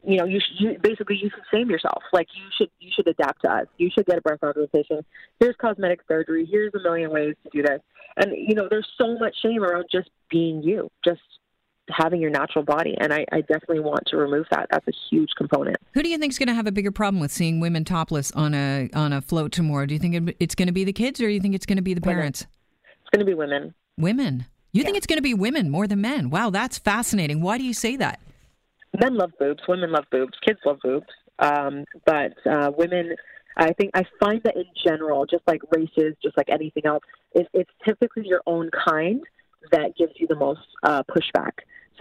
you 0.05 0.17
know 0.17 0.25
you, 0.25 0.39
should, 0.39 0.59
you 0.59 0.77
basically 0.81 1.17
you 1.17 1.29
should 1.29 1.43
shame 1.51 1.69
yourself. 1.69 2.03
Like 2.11 2.27
you 2.33 2.43
should 2.57 2.69
you 2.79 2.91
should 2.95 3.07
adapt 3.07 3.43
to 3.43 3.51
us. 3.51 3.67
You 3.77 3.89
should 3.93 4.05
get 4.05 4.17
a 4.17 4.21
breast 4.21 4.43
augmentation. 4.43 5.03
Here's 5.39 5.55
cosmetic 5.57 6.01
surgery. 6.07 6.47
Here's 6.49 6.73
a 6.73 6.79
million 6.79 7.11
ways 7.11 7.35
to 7.43 7.49
do 7.51 7.61
this. 7.63 7.81
And 8.17 8.31
you 8.35 8.55
know 8.55 8.67
there's 8.69 8.87
so 8.97 9.17
much 9.17 9.35
shame 9.41 9.63
around 9.63 9.85
just 9.91 10.09
being 10.29 10.63
you, 10.63 10.89
just 11.03 11.21
having 11.89 12.21
your 12.21 12.29
natural 12.29 12.63
body. 12.63 12.95
And 12.99 13.13
I, 13.13 13.25
I, 13.31 13.41
definitely 13.41 13.79
want 13.79 14.03
to 14.07 14.17
remove 14.17 14.45
that. 14.51 14.67
That's 14.71 14.87
a 14.87 14.93
huge 15.09 15.29
component. 15.37 15.77
Who 15.93 16.01
do 16.01 16.09
you 16.09 16.17
think 16.17 16.31
is 16.31 16.39
going 16.39 16.47
to 16.47 16.53
have 16.53 16.67
a 16.67 16.71
bigger 16.71 16.91
problem 16.91 17.19
with 17.19 17.31
seeing 17.31 17.59
women 17.59 17.83
topless 17.83 18.31
on 18.31 18.53
a 18.53 18.89
on 18.93 19.13
a 19.13 19.21
float 19.21 19.51
tomorrow? 19.51 19.85
Do 19.85 19.93
you 19.93 19.99
think 19.99 20.35
it's 20.39 20.55
going 20.55 20.67
to 20.67 20.73
be 20.73 20.83
the 20.83 20.93
kids, 20.93 21.19
or 21.19 21.27
do 21.27 21.33
you 21.33 21.41
think 21.41 21.55
it's 21.55 21.65
going 21.65 21.77
to 21.77 21.83
be 21.83 21.93
the 21.93 22.01
parents? 22.01 22.41
Women. 22.41 22.99
It's 23.01 23.09
going 23.09 23.19
to 23.19 23.25
be 23.25 23.33
women. 23.33 23.73
Women. 23.97 24.45
You 24.71 24.81
yeah. 24.81 24.85
think 24.85 24.97
it's 24.97 25.07
going 25.07 25.17
to 25.17 25.23
be 25.23 25.33
women 25.33 25.69
more 25.69 25.87
than 25.87 26.01
men? 26.01 26.29
Wow, 26.29 26.49
that's 26.49 26.77
fascinating. 26.77 27.41
Why 27.41 27.57
do 27.57 27.63
you 27.63 27.73
say 27.73 27.95
that? 27.97 28.19
Men 28.99 29.15
love 29.15 29.31
boobs. 29.39 29.61
Women 29.67 29.91
love 29.91 30.05
boobs. 30.11 30.33
Kids 30.45 30.59
love 30.65 30.79
boobs. 30.83 31.07
Um, 31.39 31.85
but 32.05 32.33
uh, 32.49 32.71
women. 32.77 33.15
I 33.55 33.71
think 33.73 33.91
I 33.93 34.03
find 34.19 34.41
that 34.45 34.55
in 34.55 34.65
general, 34.83 35.27
just 35.27 35.43
like 35.45 35.61
races, 35.75 36.15
just 36.23 36.35
like 36.35 36.49
anything 36.49 36.87
else, 36.87 37.03
it's, 37.33 37.47
it's 37.53 37.69
typically 37.85 38.25
your 38.25 38.41
own 38.47 38.71
kind 38.87 39.21
that 39.71 39.95
gives 39.97 40.13
you 40.17 40.27
the 40.27 40.35
most 40.35 40.61
uh, 40.83 41.03
pushback. 41.03 41.51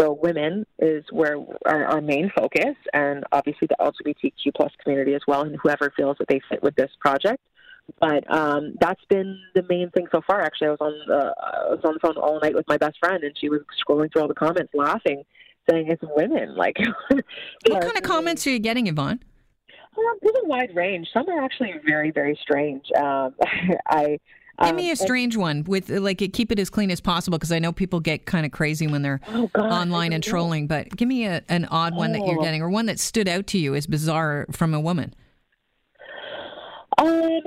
So 0.00 0.19
women 0.23 0.64
is 0.78 1.04
where 1.11 1.37
our, 1.66 1.85
our, 1.85 2.00
main 2.00 2.31
focus, 2.35 2.76
and 2.95 3.25
obviously 3.31 3.69
the 3.69 3.76
LGBTQ 3.78 4.54
plus 4.57 4.73
community 4.83 5.14
as 5.14 5.21
well, 5.28 5.42
and 5.42 5.57
whoever 5.62 5.92
feels 5.95 6.16
that 6.19 6.28
they 6.28 6.40
fit 6.49 6.62
with 6.62 6.75
this 6.76 6.90
project. 6.99 7.42
But 8.00 8.31
um, 8.33 8.75
that's 8.81 9.04
been 9.09 9.38
the 9.54 9.64
main 9.69 9.90
thing 9.90 10.07
so 10.11 10.23
far. 10.26 10.40
Actually, 10.40 10.69
I 10.69 10.71
was 10.71 10.81
on 10.81 10.92
the 11.07 11.35
I 11.38 11.71
was 11.71 11.81
on 11.85 11.95
the 11.95 12.00
phone 12.00 12.16
all 12.16 12.40
night 12.40 12.54
with 12.54 12.66
my 12.69 12.78
best 12.78 12.97
friend, 12.99 13.23
and 13.23 13.37
she 13.38 13.49
was 13.49 13.61
scrolling 13.87 14.11
through 14.12 14.23
all 14.23 14.28
the 14.28 14.35
comments, 14.35 14.73
laughing, 14.73 15.25
saying 15.69 15.88
it's 15.88 16.02
women. 16.14 16.54
Like, 16.57 16.76
what 17.11 17.83
kind 17.83 17.97
of 17.97 18.02
comments 18.02 18.47
are 18.47 18.50
you 18.50 18.61
getting, 18.61 18.87
Yvonne? 18.87 19.21
Um, 19.99 20.19
there's 20.23 20.37
a 20.42 20.47
wide 20.47 20.75
range. 20.75 21.09
Some 21.12 21.28
are 21.28 21.45
actually 21.45 21.75
very, 21.85 22.11
very 22.11 22.38
strange. 22.40 22.85
Um, 22.97 23.35
I 23.88 24.19
Give 24.64 24.75
me 24.75 24.88
a 24.88 24.92
um, 24.92 24.97
strange 24.97 25.37
one 25.37 25.64
with 25.64 25.90
like 25.90 26.19
keep 26.33 26.52
it 26.52 26.59
as 26.59 26.71
clean 26.71 26.90
as 26.90 27.00
possible 27.00 27.38
because 27.38 27.52
I 27.52 27.59
know 27.59 27.73
people 27.73 28.00
get 28.00 28.26
kind 28.26 28.47
of 28.47 28.52
crazy 28.52 28.87
when 28.87 29.02
they're 29.02 29.21
oh 29.28 29.49
God, 29.52 29.71
online 29.71 30.12
and 30.12 30.23
trolling. 30.23 30.66
But 30.66 30.97
give 30.97 31.09
me 31.09 31.26
a, 31.26 31.42
an 31.49 31.66
odd 31.66 31.95
one 31.95 32.11
oh. 32.11 32.19
that 32.19 32.26
you're 32.26 32.40
oh. 32.40 32.42
getting 32.42 32.62
or 32.62 32.71
one 32.71 32.87
that 32.87 32.99
stood 32.99 33.28
out 33.28 33.47
to 33.49 33.59
you 33.59 33.75
as 33.75 33.87
bizarre 33.87 34.47
from 34.50 34.75
a 34.75 34.81
woman. 34.81 35.14
Um, 36.99 37.40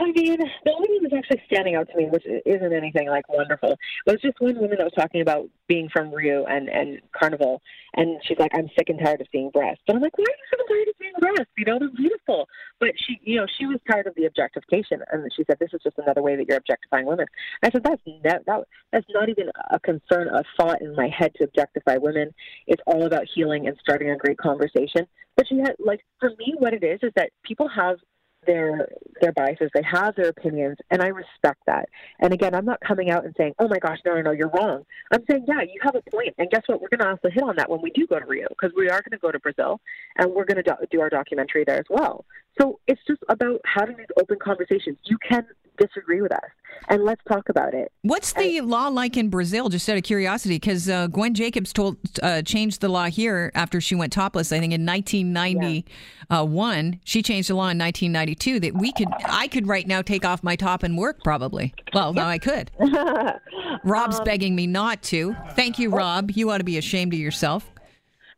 I 0.00 0.12
mean, 0.14 0.38
the 0.64 0.72
only 0.72 0.88
one 0.90 1.02
that's 1.02 1.14
actually 1.14 1.42
standing 1.46 1.76
out 1.76 1.88
to 1.90 1.96
me, 1.96 2.06
which 2.06 2.24
isn't 2.26 2.72
anything 2.72 3.08
like 3.08 3.28
wonderful, 3.28 3.76
was 4.06 4.20
just 4.20 4.40
one 4.40 4.56
woman 4.56 4.78
that 4.78 4.84
was 4.84 4.92
talking 4.96 5.20
about 5.22 5.48
being 5.66 5.88
from 5.88 6.12
Rio 6.12 6.44
and 6.44 6.68
and 6.68 7.00
Carnival, 7.12 7.62
and 7.94 8.20
she's 8.24 8.38
like, 8.38 8.50
"I'm 8.54 8.68
sick 8.76 8.88
and 8.88 8.98
tired 8.98 9.20
of 9.20 9.28
seeing 9.32 9.50
breasts." 9.50 9.82
But 9.86 9.96
I'm 9.96 10.02
like, 10.02 10.16
"Why 10.18 10.24
are 10.24 10.36
you 10.36 10.58
and 10.58 10.68
tired 10.68 10.88
of 10.88 10.94
seeing 10.98 11.12
breasts? 11.20 11.52
You 11.56 11.64
know, 11.64 11.78
they're 11.78 11.88
beautiful." 11.88 12.48
But 12.80 12.90
she, 12.96 13.20
you 13.22 13.36
know, 13.36 13.46
she 13.58 13.66
was 13.66 13.78
tired 13.90 14.06
of 14.06 14.14
the 14.14 14.26
objectification, 14.26 15.02
and 15.10 15.32
she 15.34 15.44
said, 15.44 15.58
"This 15.58 15.70
is 15.72 15.80
just 15.82 15.98
another 15.98 16.22
way 16.22 16.36
that 16.36 16.46
you're 16.46 16.58
objectifying 16.58 17.06
women." 17.06 17.26
I 17.62 17.70
said, 17.70 17.84
"That's 17.84 18.02
that, 18.24 18.44
that 18.46 18.64
that's 18.92 19.06
not 19.10 19.28
even 19.28 19.50
a 19.70 19.80
concern, 19.80 20.28
a 20.28 20.42
thought 20.56 20.82
in 20.82 20.94
my 20.96 21.08
head 21.08 21.32
to 21.36 21.44
objectify 21.44 21.96
women. 21.96 22.34
It's 22.66 22.82
all 22.86 23.04
about 23.06 23.24
healing 23.32 23.68
and 23.68 23.76
starting 23.80 24.10
a 24.10 24.16
great 24.16 24.38
conversation." 24.38 25.06
But 25.36 25.48
she 25.48 25.58
had 25.58 25.76
like, 25.78 26.04
for 26.20 26.30
me, 26.38 26.54
what 26.58 26.74
it 26.74 26.84
is 26.84 27.00
is 27.02 27.12
that 27.16 27.30
people 27.42 27.68
have 27.68 27.98
their 28.46 28.88
their 29.20 29.32
biases, 29.32 29.70
they 29.74 29.82
have 29.82 30.14
their 30.16 30.28
opinions, 30.28 30.76
and 30.90 31.02
I 31.02 31.08
respect 31.08 31.60
that. 31.66 31.88
And 32.20 32.32
again, 32.32 32.54
I'm 32.54 32.64
not 32.64 32.80
coming 32.80 33.10
out 33.10 33.24
and 33.24 33.34
saying, 33.36 33.54
"Oh 33.58 33.68
my 33.68 33.78
gosh, 33.78 33.98
no, 34.04 34.14
no, 34.14 34.22
no, 34.22 34.30
you're 34.32 34.50
wrong." 34.50 34.84
I'm 35.12 35.24
saying, 35.30 35.44
"Yeah, 35.46 35.62
you 35.62 35.80
have 35.82 35.94
a 35.94 36.02
point." 36.10 36.34
And 36.38 36.50
guess 36.50 36.62
what? 36.66 36.80
We're 36.80 36.88
going 36.88 37.00
to 37.00 37.08
also 37.08 37.30
hit 37.30 37.42
on 37.42 37.56
that 37.56 37.70
when 37.70 37.80
we 37.82 37.90
do 37.90 38.06
go 38.06 38.18
to 38.18 38.26
Rio, 38.26 38.46
because 38.48 38.72
we 38.76 38.88
are 38.88 39.00
going 39.02 39.12
to 39.12 39.18
go 39.18 39.30
to 39.30 39.38
Brazil, 39.38 39.80
and 40.18 40.32
we're 40.32 40.44
going 40.44 40.62
to 40.62 40.62
do, 40.62 40.72
do 40.90 41.00
our 41.00 41.10
documentary 41.10 41.64
there 41.64 41.78
as 41.78 41.86
well. 41.88 42.24
So 42.60 42.80
it's 42.86 43.00
just 43.06 43.22
about 43.28 43.60
having 43.64 43.96
these 43.96 44.06
open 44.20 44.38
conversations. 44.38 44.98
You 45.04 45.18
can 45.18 45.46
disagree 45.78 46.20
with 46.20 46.32
us 46.32 46.50
and 46.88 47.04
let's 47.04 47.22
talk 47.28 47.48
about 47.48 47.74
it. 47.74 47.92
What's 48.02 48.32
the 48.32 48.58
and, 48.58 48.68
law 48.68 48.88
like 48.88 49.16
in 49.16 49.28
Brazil? 49.28 49.68
Just 49.68 49.88
out 49.88 49.96
of 49.96 50.02
curiosity, 50.02 50.56
because 50.56 50.88
uh, 50.88 51.06
Gwen 51.06 51.34
Jacobs 51.34 51.72
told 51.72 51.96
uh, 52.22 52.42
changed 52.42 52.80
the 52.80 52.88
law 52.88 53.06
here 53.06 53.50
after 53.54 53.80
she 53.80 53.94
went 53.94 54.12
topless. 54.12 54.52
I 54.52 54.58
think 54.58 54.72
in 54.72 54.84
1991, 54.84 56.92
yeah. 56.92 56.98
she 57.04 57.22
changed 57.22 57.48
the 57.48 57.54
law 57.54 57.68
in 57.68 57.78
1992 57.78 58.60
that 58.60 58.74
we 58.74 58.92
could, 58.92 59.08
I 59.24 59.48
could 59.48 59.66
right 59.66 59.86
now 59.86 60.02
take 60.02 60.24
off 60.24 60.42
my 60.42 60.56
top 60.56 60.82
and 60.82 60.98
work 60.98 61.22
probably. 61.22 61.74
Well, 61.94 62.12
now 62.12 62.26
I 62.26 62.38
could. 62.38 62.70
Rob's 63.84 64.18
um, 64.18 64.24
begging 64.24 64.54
me 64.54 64.66
not 64.66 65.02
to. 65.04 65.36
Thank 65.52 65.78
you, 65.78 65.90
Rob. 65.90 66.30
You 66.32 66.50
ought 66.50 66.58
to 66.58 66.64
be 66.64 66.78
ashamed 66.78 67.14
of 67.14 67.20
yourself. 67.20 67.70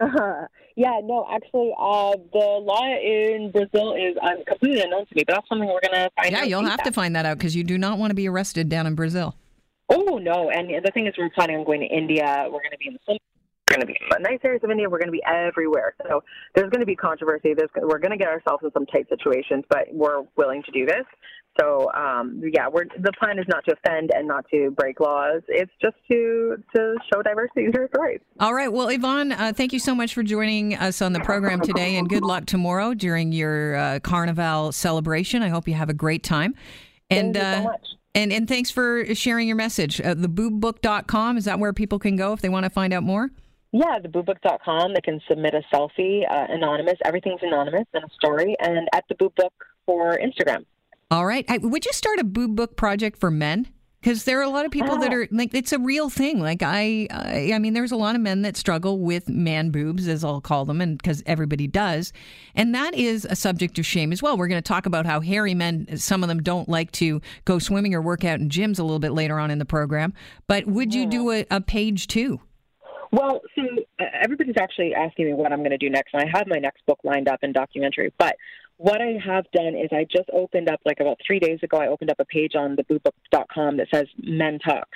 Uh, 0.00 0.08
yeah, 0.76 1.00
no, 1.04 1.26
actually, 1.31 1.73
uh, 1.78 2.16
the 2.33 2.38
law 2.38 2.85
in 2.85 3.52
Brazil 3.52 3.95
is 3.95 4.16
um, 4.21 4.45
completely 4.47 4.81
unknown 4.81 5.07
to 5.07 5.14
me, 5.14 5.23
but 5.26 5.35
that's 5.35 5.49
something 5.49 5.69
we're 5.69 5.81
going 5.81 6.04
to 6.04 6.11
find 6.16 6.33
yeah, 6.33 6.38
out. 6.38 6.49
Yeah, 6.49 6.59
you'll 6.59 6.69
have 6.69 6.83
to 6.83 6.93
find 6.93 7.14
that 7.14 7.25
out 7.26 7.38
because 7.38 7.54
you 7.54 7.62
do 7.62 7.78
not 7.78 7.99
want 7.99 8.11
to 8.11 8.14
be 8.14 8.28
arrested 8.28 8.69
down 8.69 8.87
in 8.87 8.95
Brazil. 8.97 9.37
Oh, 9.88 10.19
no. 10.19 10.50
And 10.50 10.71
the 10.85 10.90
thing 10.93 11.07
is, 11.07 11.14
we're 11.16 11.31
planning 11.31 11.57
on 11.57 11.64
going 11.64 11.81
to 11.81 11.87
India. 11.87 12.45
We're 12.47 12.59
going 12.59 12.73
to 12.73 12.78
be 12.78 12.88
in 12.88 12.95
the 12.95 13.19
going 13.66 13.80
to 13.80 13.87
be 13.87 13.97
in 14.16 14.23
nice 14.23 14.40
areas 14.44 14.62
of 14.64 14.71
India. 14.71 14.88
We're 14.88 14.99
going 14.99 15.09
to 15.09 15.12
be 15.12 15.23
everywhere. 15.26 15.94
So 16.09 16.23
there's 16.54 16.71
going 16.71 16.80
to 16.80 16.87
be 16.87 16.97
controversy. 16.97 17.54
There's, 17.56 17.71
we're 17.76 17.99
going 17.99 18.12
to 18.12 18.18
get 18.18 18.28
ourselves 18.28 18.64
in 18.64 18.71
some 18.73 18.87
tight 18.87 19.09
situations, 19.09 19.64
but 19.68 19.87
we're 19.92 20.23
willing 20.37 20.62
to 20.64 20.73
do 20.73 20.87
this. 20.87 21.04
So 21.61 21.90
um, 21.92 22.42
yeah, 22.52 22.66
we're, 22.68 22.85
the 22.85 23.12
plan 23.12 23.38
is 23.38 23.44
not 23.49 23.64
to 23.66 23.75
offend 23.75 24.11
and 24.12 24.26
not 24.26 24.44
to 24.52 24.73
break 24.73 24.99
laws. 24.99 25.40
It's 25.47 25.71
just 25.80 25.94
to 26.11 26.56
to 26.75 26.97
show 27.12 27.23
diversity 27.23 27.66
and 27.66 27.88
stories. 27.94 28.21
All 28.40 28.52
right. 28.52 28.73
Well, 28.73 28.88
Yvonne, 28.88 29.30
uh, 29.30 29.52
thank 29.54 29.73
you 29.73 29.78
so 29.78 29.94
much 29.94 30.14
for 30.14 30.25
joining 30.25 30.75
us 30.75 31.00
on 31.00 31.12
the 31.12 31.21
program 31.21 31.61
today, 31.61 31.97
and 31.97 32.09
good 32.09 32.25
luck 32.25 32.47
tomorrow 32.47 32.92
during 32.92 33.30
your 33.30 33.76
uh, 33.76 34.00
Carnival 34.00 34.73
celebration. 34.73 35.44
I 35.44 35.49
hope 35.49 35.68
you 35.68 35.75
have 35.75 35.90
a 35.90 35.94
great 35.94 36.25
time. 36.25 36.56
And, 37.09 37.35
thank 37.35 37.37
you 37.37 37.40
so 37.42 37.68
uh, 37.68 37.73
much. 37.73 37.87
And, 38.16 38.33
and 38.33 38.49
thanks 38.49 38.71
for 38.71 39.14
sharing 39.14 39.47
your 39.47 39.56
message. 39.56 40.00
Uh, 40.00 40.14
theboobbook.com, 40.14 41.37
is 41.37 41.44
that 41.44 41.59
where 41.59 41.73
people 41.73 41.99
can 41.99 42.16
go 42.16 42.33
if 42.33 42.40
they 42.40 42.49
want 42.49 42.64
to 42.64 42.71
find 42.71 42.92
out 42.92 43.02
more? 43.02 43.30
Yeah, 43.75 43.99
theboobbook.com. 43.99 44.95
They 44.95 45.00
can 45.00 45.21
submit 45.28 45.52
a 45.52 45.62
selfie, 45.75 46.23
uh, 46.31 46.47
anonymous. 46.49 46.95
Everything's 47.04 47.40
anonymous 47.43 47.87
in 47.93 48.04
a 48.04 48.09
story. 48.14 48.54
And 48.61 48.88
at 48.95 49.02
the 49.09 49.16
Boob 49.16 49.35
Book 49.35 49.52
for 49.85 50.16
Instagram. 50.16 50.64
All 51.11 51.26
right. 51.26 51.45
Would 51.61 51.85
you 51.85 51.93
start 51.93 52.21
a 52.21 52.25
boob 52.25 52.54
book 52.54 52.76
project 52.76 53.19
for 53.19 53.33
men? 53.33 53.66
Because 54.00 54.25
there 54.25 54.38
are 54.38 54.45
a 54.45 54.49
lot 54.49 54.64
of 54.64 54.71
people 54.71 54.99
that 54.99 55.12
are 55.12 55.26
like 55.33 55.54
it's 55.54 55.73
a 55.73 55.78
real 55.78 56.09
thing. 56.09 56.38
Like 56.38 56.62
I, 56.62 57.09
I, 57.11 57.52
I 57.54 57.59
mean, 57.59 57.73
there's 57.73 57.90
a 57.90 57.97
lot 57.97 58.14
of 58.14 58.21
men 58.21 58.43
that 58.43 58.57
struggle 58.57 59.00
with 59.00 59.28
man 59.28 59.71
boobs, 59.71 60.07
as 60.07 60.23
I'll 60.23 60.43
call 60.43 60.66
them, 60.66 60.81
and 60.81 60.97
because 60.99 61.23
everybody 61.25 61.66
does, 61.66 62.12
and 62.54 62.75
that 62.75 62.95
is 62.95 63.25
a 63.25 63.35
subject 63.35 63.78
of 63.78 63.87
shame 63.87 64.12
as 64.12 64.23
well. 64.23 64.37
We're 64.37 64.49
going 64.49 64.62
to 64.62 64.69
talk 64.69 64.85
about 64.85 65.07
how 65.07 65.21
hairy 65.21 65.54
men, 65.54 65.97
some 65.97 66.23
of 66.23 66.28
them 66.28 66.43
don't 66.43 66.69
like 66.69 66.93
to 66.93 67.23
go 67.47 67.59
swimming 67.59 67.95
or 67.95 68.02
work 68.02 68.25
out 68.25 68.40
in 68.40 68.50
gyms 68.50 68.78
a 68.78 68.83
little 68.83 68.99
bit 68.99 69.12
later 69.12 69.38
on 69.40 69.50
in 69.50 69.59
the 69.59 69.64
program. 69.64 70.12
But 70.47 70.66
would 70.66 70.93
you 70.93 71.07
do 71.07 71.31
a, 71.31 71.47
a 71.50 71.62
page 71.62 72.07
too? 72.07 72.40
Well, 73.14 73.42
so 73.54 73.62
uh, 74.00 74.04
everybody's 74.21 74.56
actually 74.59 74.92
asking 74.92 75.26
me 75.26 75.35
what 75.35 75.52
I'm 75.52 75.61
going 75.61 75.71
to 75.71 75.78
do 75.78 75.88
next, 75.88 76.14
and 76.14 76.23
I 76.23 76.37
have 76.37 76.49
my 76.49 76.59
next 76.59 76.85
book 76.85 76.99
lined 77.04 77.28
up 77.28 77.44
in 77.44 77.52
documentary. 77.52 78.12
But 78.18 78.35
what 78.76 79.00
I 79.00 79.16
have 79.25 79.44
done 79.52 79.76
is 79.76 79.88
I 79.92 80.04
just 80.11 80.28
opened 80.33 80.68
up, 80.68 80.80
like 80.85 80.99
about 80.99 81.21
three 81.25 81.38
days 81.38 81.61
ago, 81.62 81.76
I 81.76 81.87
opened 81.87 82.11
up 82.11 82.18
a 82.18 82.25
page 82.25 82.56
on 82.56 82.75
theboobbook.com 82.75 83.76
that 83.76 83.87
says 83.94 84.06
Men 84.21 84.59
Talk. 84.59 84.88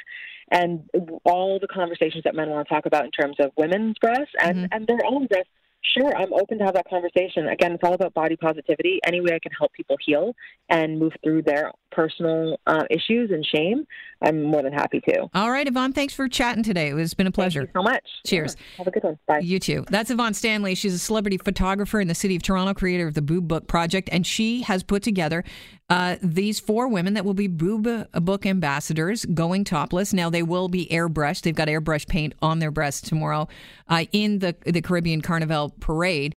And 0.50 0.90
all 1.22 1.60
the 1.60 1.68
conversations 1.68 2.24
that 2.24 2.34
men 2.34 2.50
want 2.50 2.66
to 2.66 2.74
talk 2.74 2.86
about 2.86 3.04
in 3.04 3.12
terms 3.12 3.36
of 3.38 3.52
women's 3.56 3.96
breasts 4.00 4.32
and, 4.42 4.56
mm-hmm. 4.56 4.66
and 4.72 4.86
their 4.88 5.06
own 5.06 5.26
breasts 5.26 5.52
Sure, 5.96 6.14
I'm 6.14 6.32
open 6.32 6.58
to 6.58 6.64
have 6.64 6.74
that 6.74 6.88
conversation. 6.90 7.48
Again, 7.48 7.72
it's 7.72 7.84
all 7.84 7.94
about 7.94 8.12
body 8.12 8.36
positivity. 8.36 9.00
Any 9.06 9.20
way 9.20 9.34
I 9.34 9.38
can 9.38 9.52
help 9.52 9.72
people 9.72 9.96
heal 10.04 10.34
and 10.68 10.98
move 10.98 11.12
through 11.22 11.42
their 11.42 11.70
personal 11.98 12.60
uh, 12.68 12.84
issues 12.90 13.32
and 13.32 13.44
shame, 13.44 13.84
I'm 14.22 14.44
more 14.44 14.62
than 14.62 14.72
happy 14.72 15.00
to. 15.08 15.26
All 15.34 15.50
right, 15.50 15.66
Yvonne, 15.66 15.92
thanks 15.92 16.14
for 16.14 16.28
chatting 16.28 16.62
today. 16.62 16.92
It's 16.92 17.12
been 17.12 17.26
a 17.26 17.32
pleasure. 17.32 17.62
Thank 17.62 17.74
you 17.74 17.80
so 17.80 17.82
much. 17.82 18.04
Cheers. 18.24 18.56
Yeah. 18.56 18.78
Have 18.78 18.86
a 18.86 18.90
good 18.92 19.02
one. 19.02 19.18
Bye. 19.26 19.40
You 19.40 19.58
too. 19.58 19.84
That's 19.90 20.08
Yvonne 20.08 20.34
Stanley. 20.34 20.76
She's 20.76 20.94
a 20.94 20.98
celebrity 20.98 21.38
photographer 21.38 22.00
in 22.00 22.06
the 22.06 22.14
city 22.14 22.36
of 22.36 22.42
Toronto, 22.42 22.72
creator 22.72 23.08
of 23.08 23.14
the 23.14 23.22
Boob 23.22 23.48
Book 23.48 23.66
Project, 23.66 24.08
and 24.12 24.24
she 24.24 24.62
has 24.62 24.84
put 24.84 25.02
together 25.02 25.42
uh, 25.90 26.16
these 26.22 26.60
four 26.60 26.86
women 26.86 27.14
that 27.14 27.24
will 27.24 27.34
be 27.34 27.48
Boob 27.48 28.06
Book 28.12 28.46
ambassadors 28.46 29.24
going 29.24 29.64
topless. 29.64 30.12
Now, 30.12 30.30
they 30.30 30.42
will 30.44 30.68
be 30.68 30.86
airbrushed. 30.86 31.42
They've 31.42 31.54
got 31.54 31.66
airbrush 31.66 32.06
paint 32.06 32.34
on 32.40 32.60
their 32.60 32.70
breasts 32.70 33.08
tomorrow 33.08 33.48
uh, 33.88 34.04
in 34.12 34.38
the, 34.38 34.54
the 34.64 34.82
Caribbean 34.82 35.20
Carnival 35.20 35.74
parade. 35.80 36.36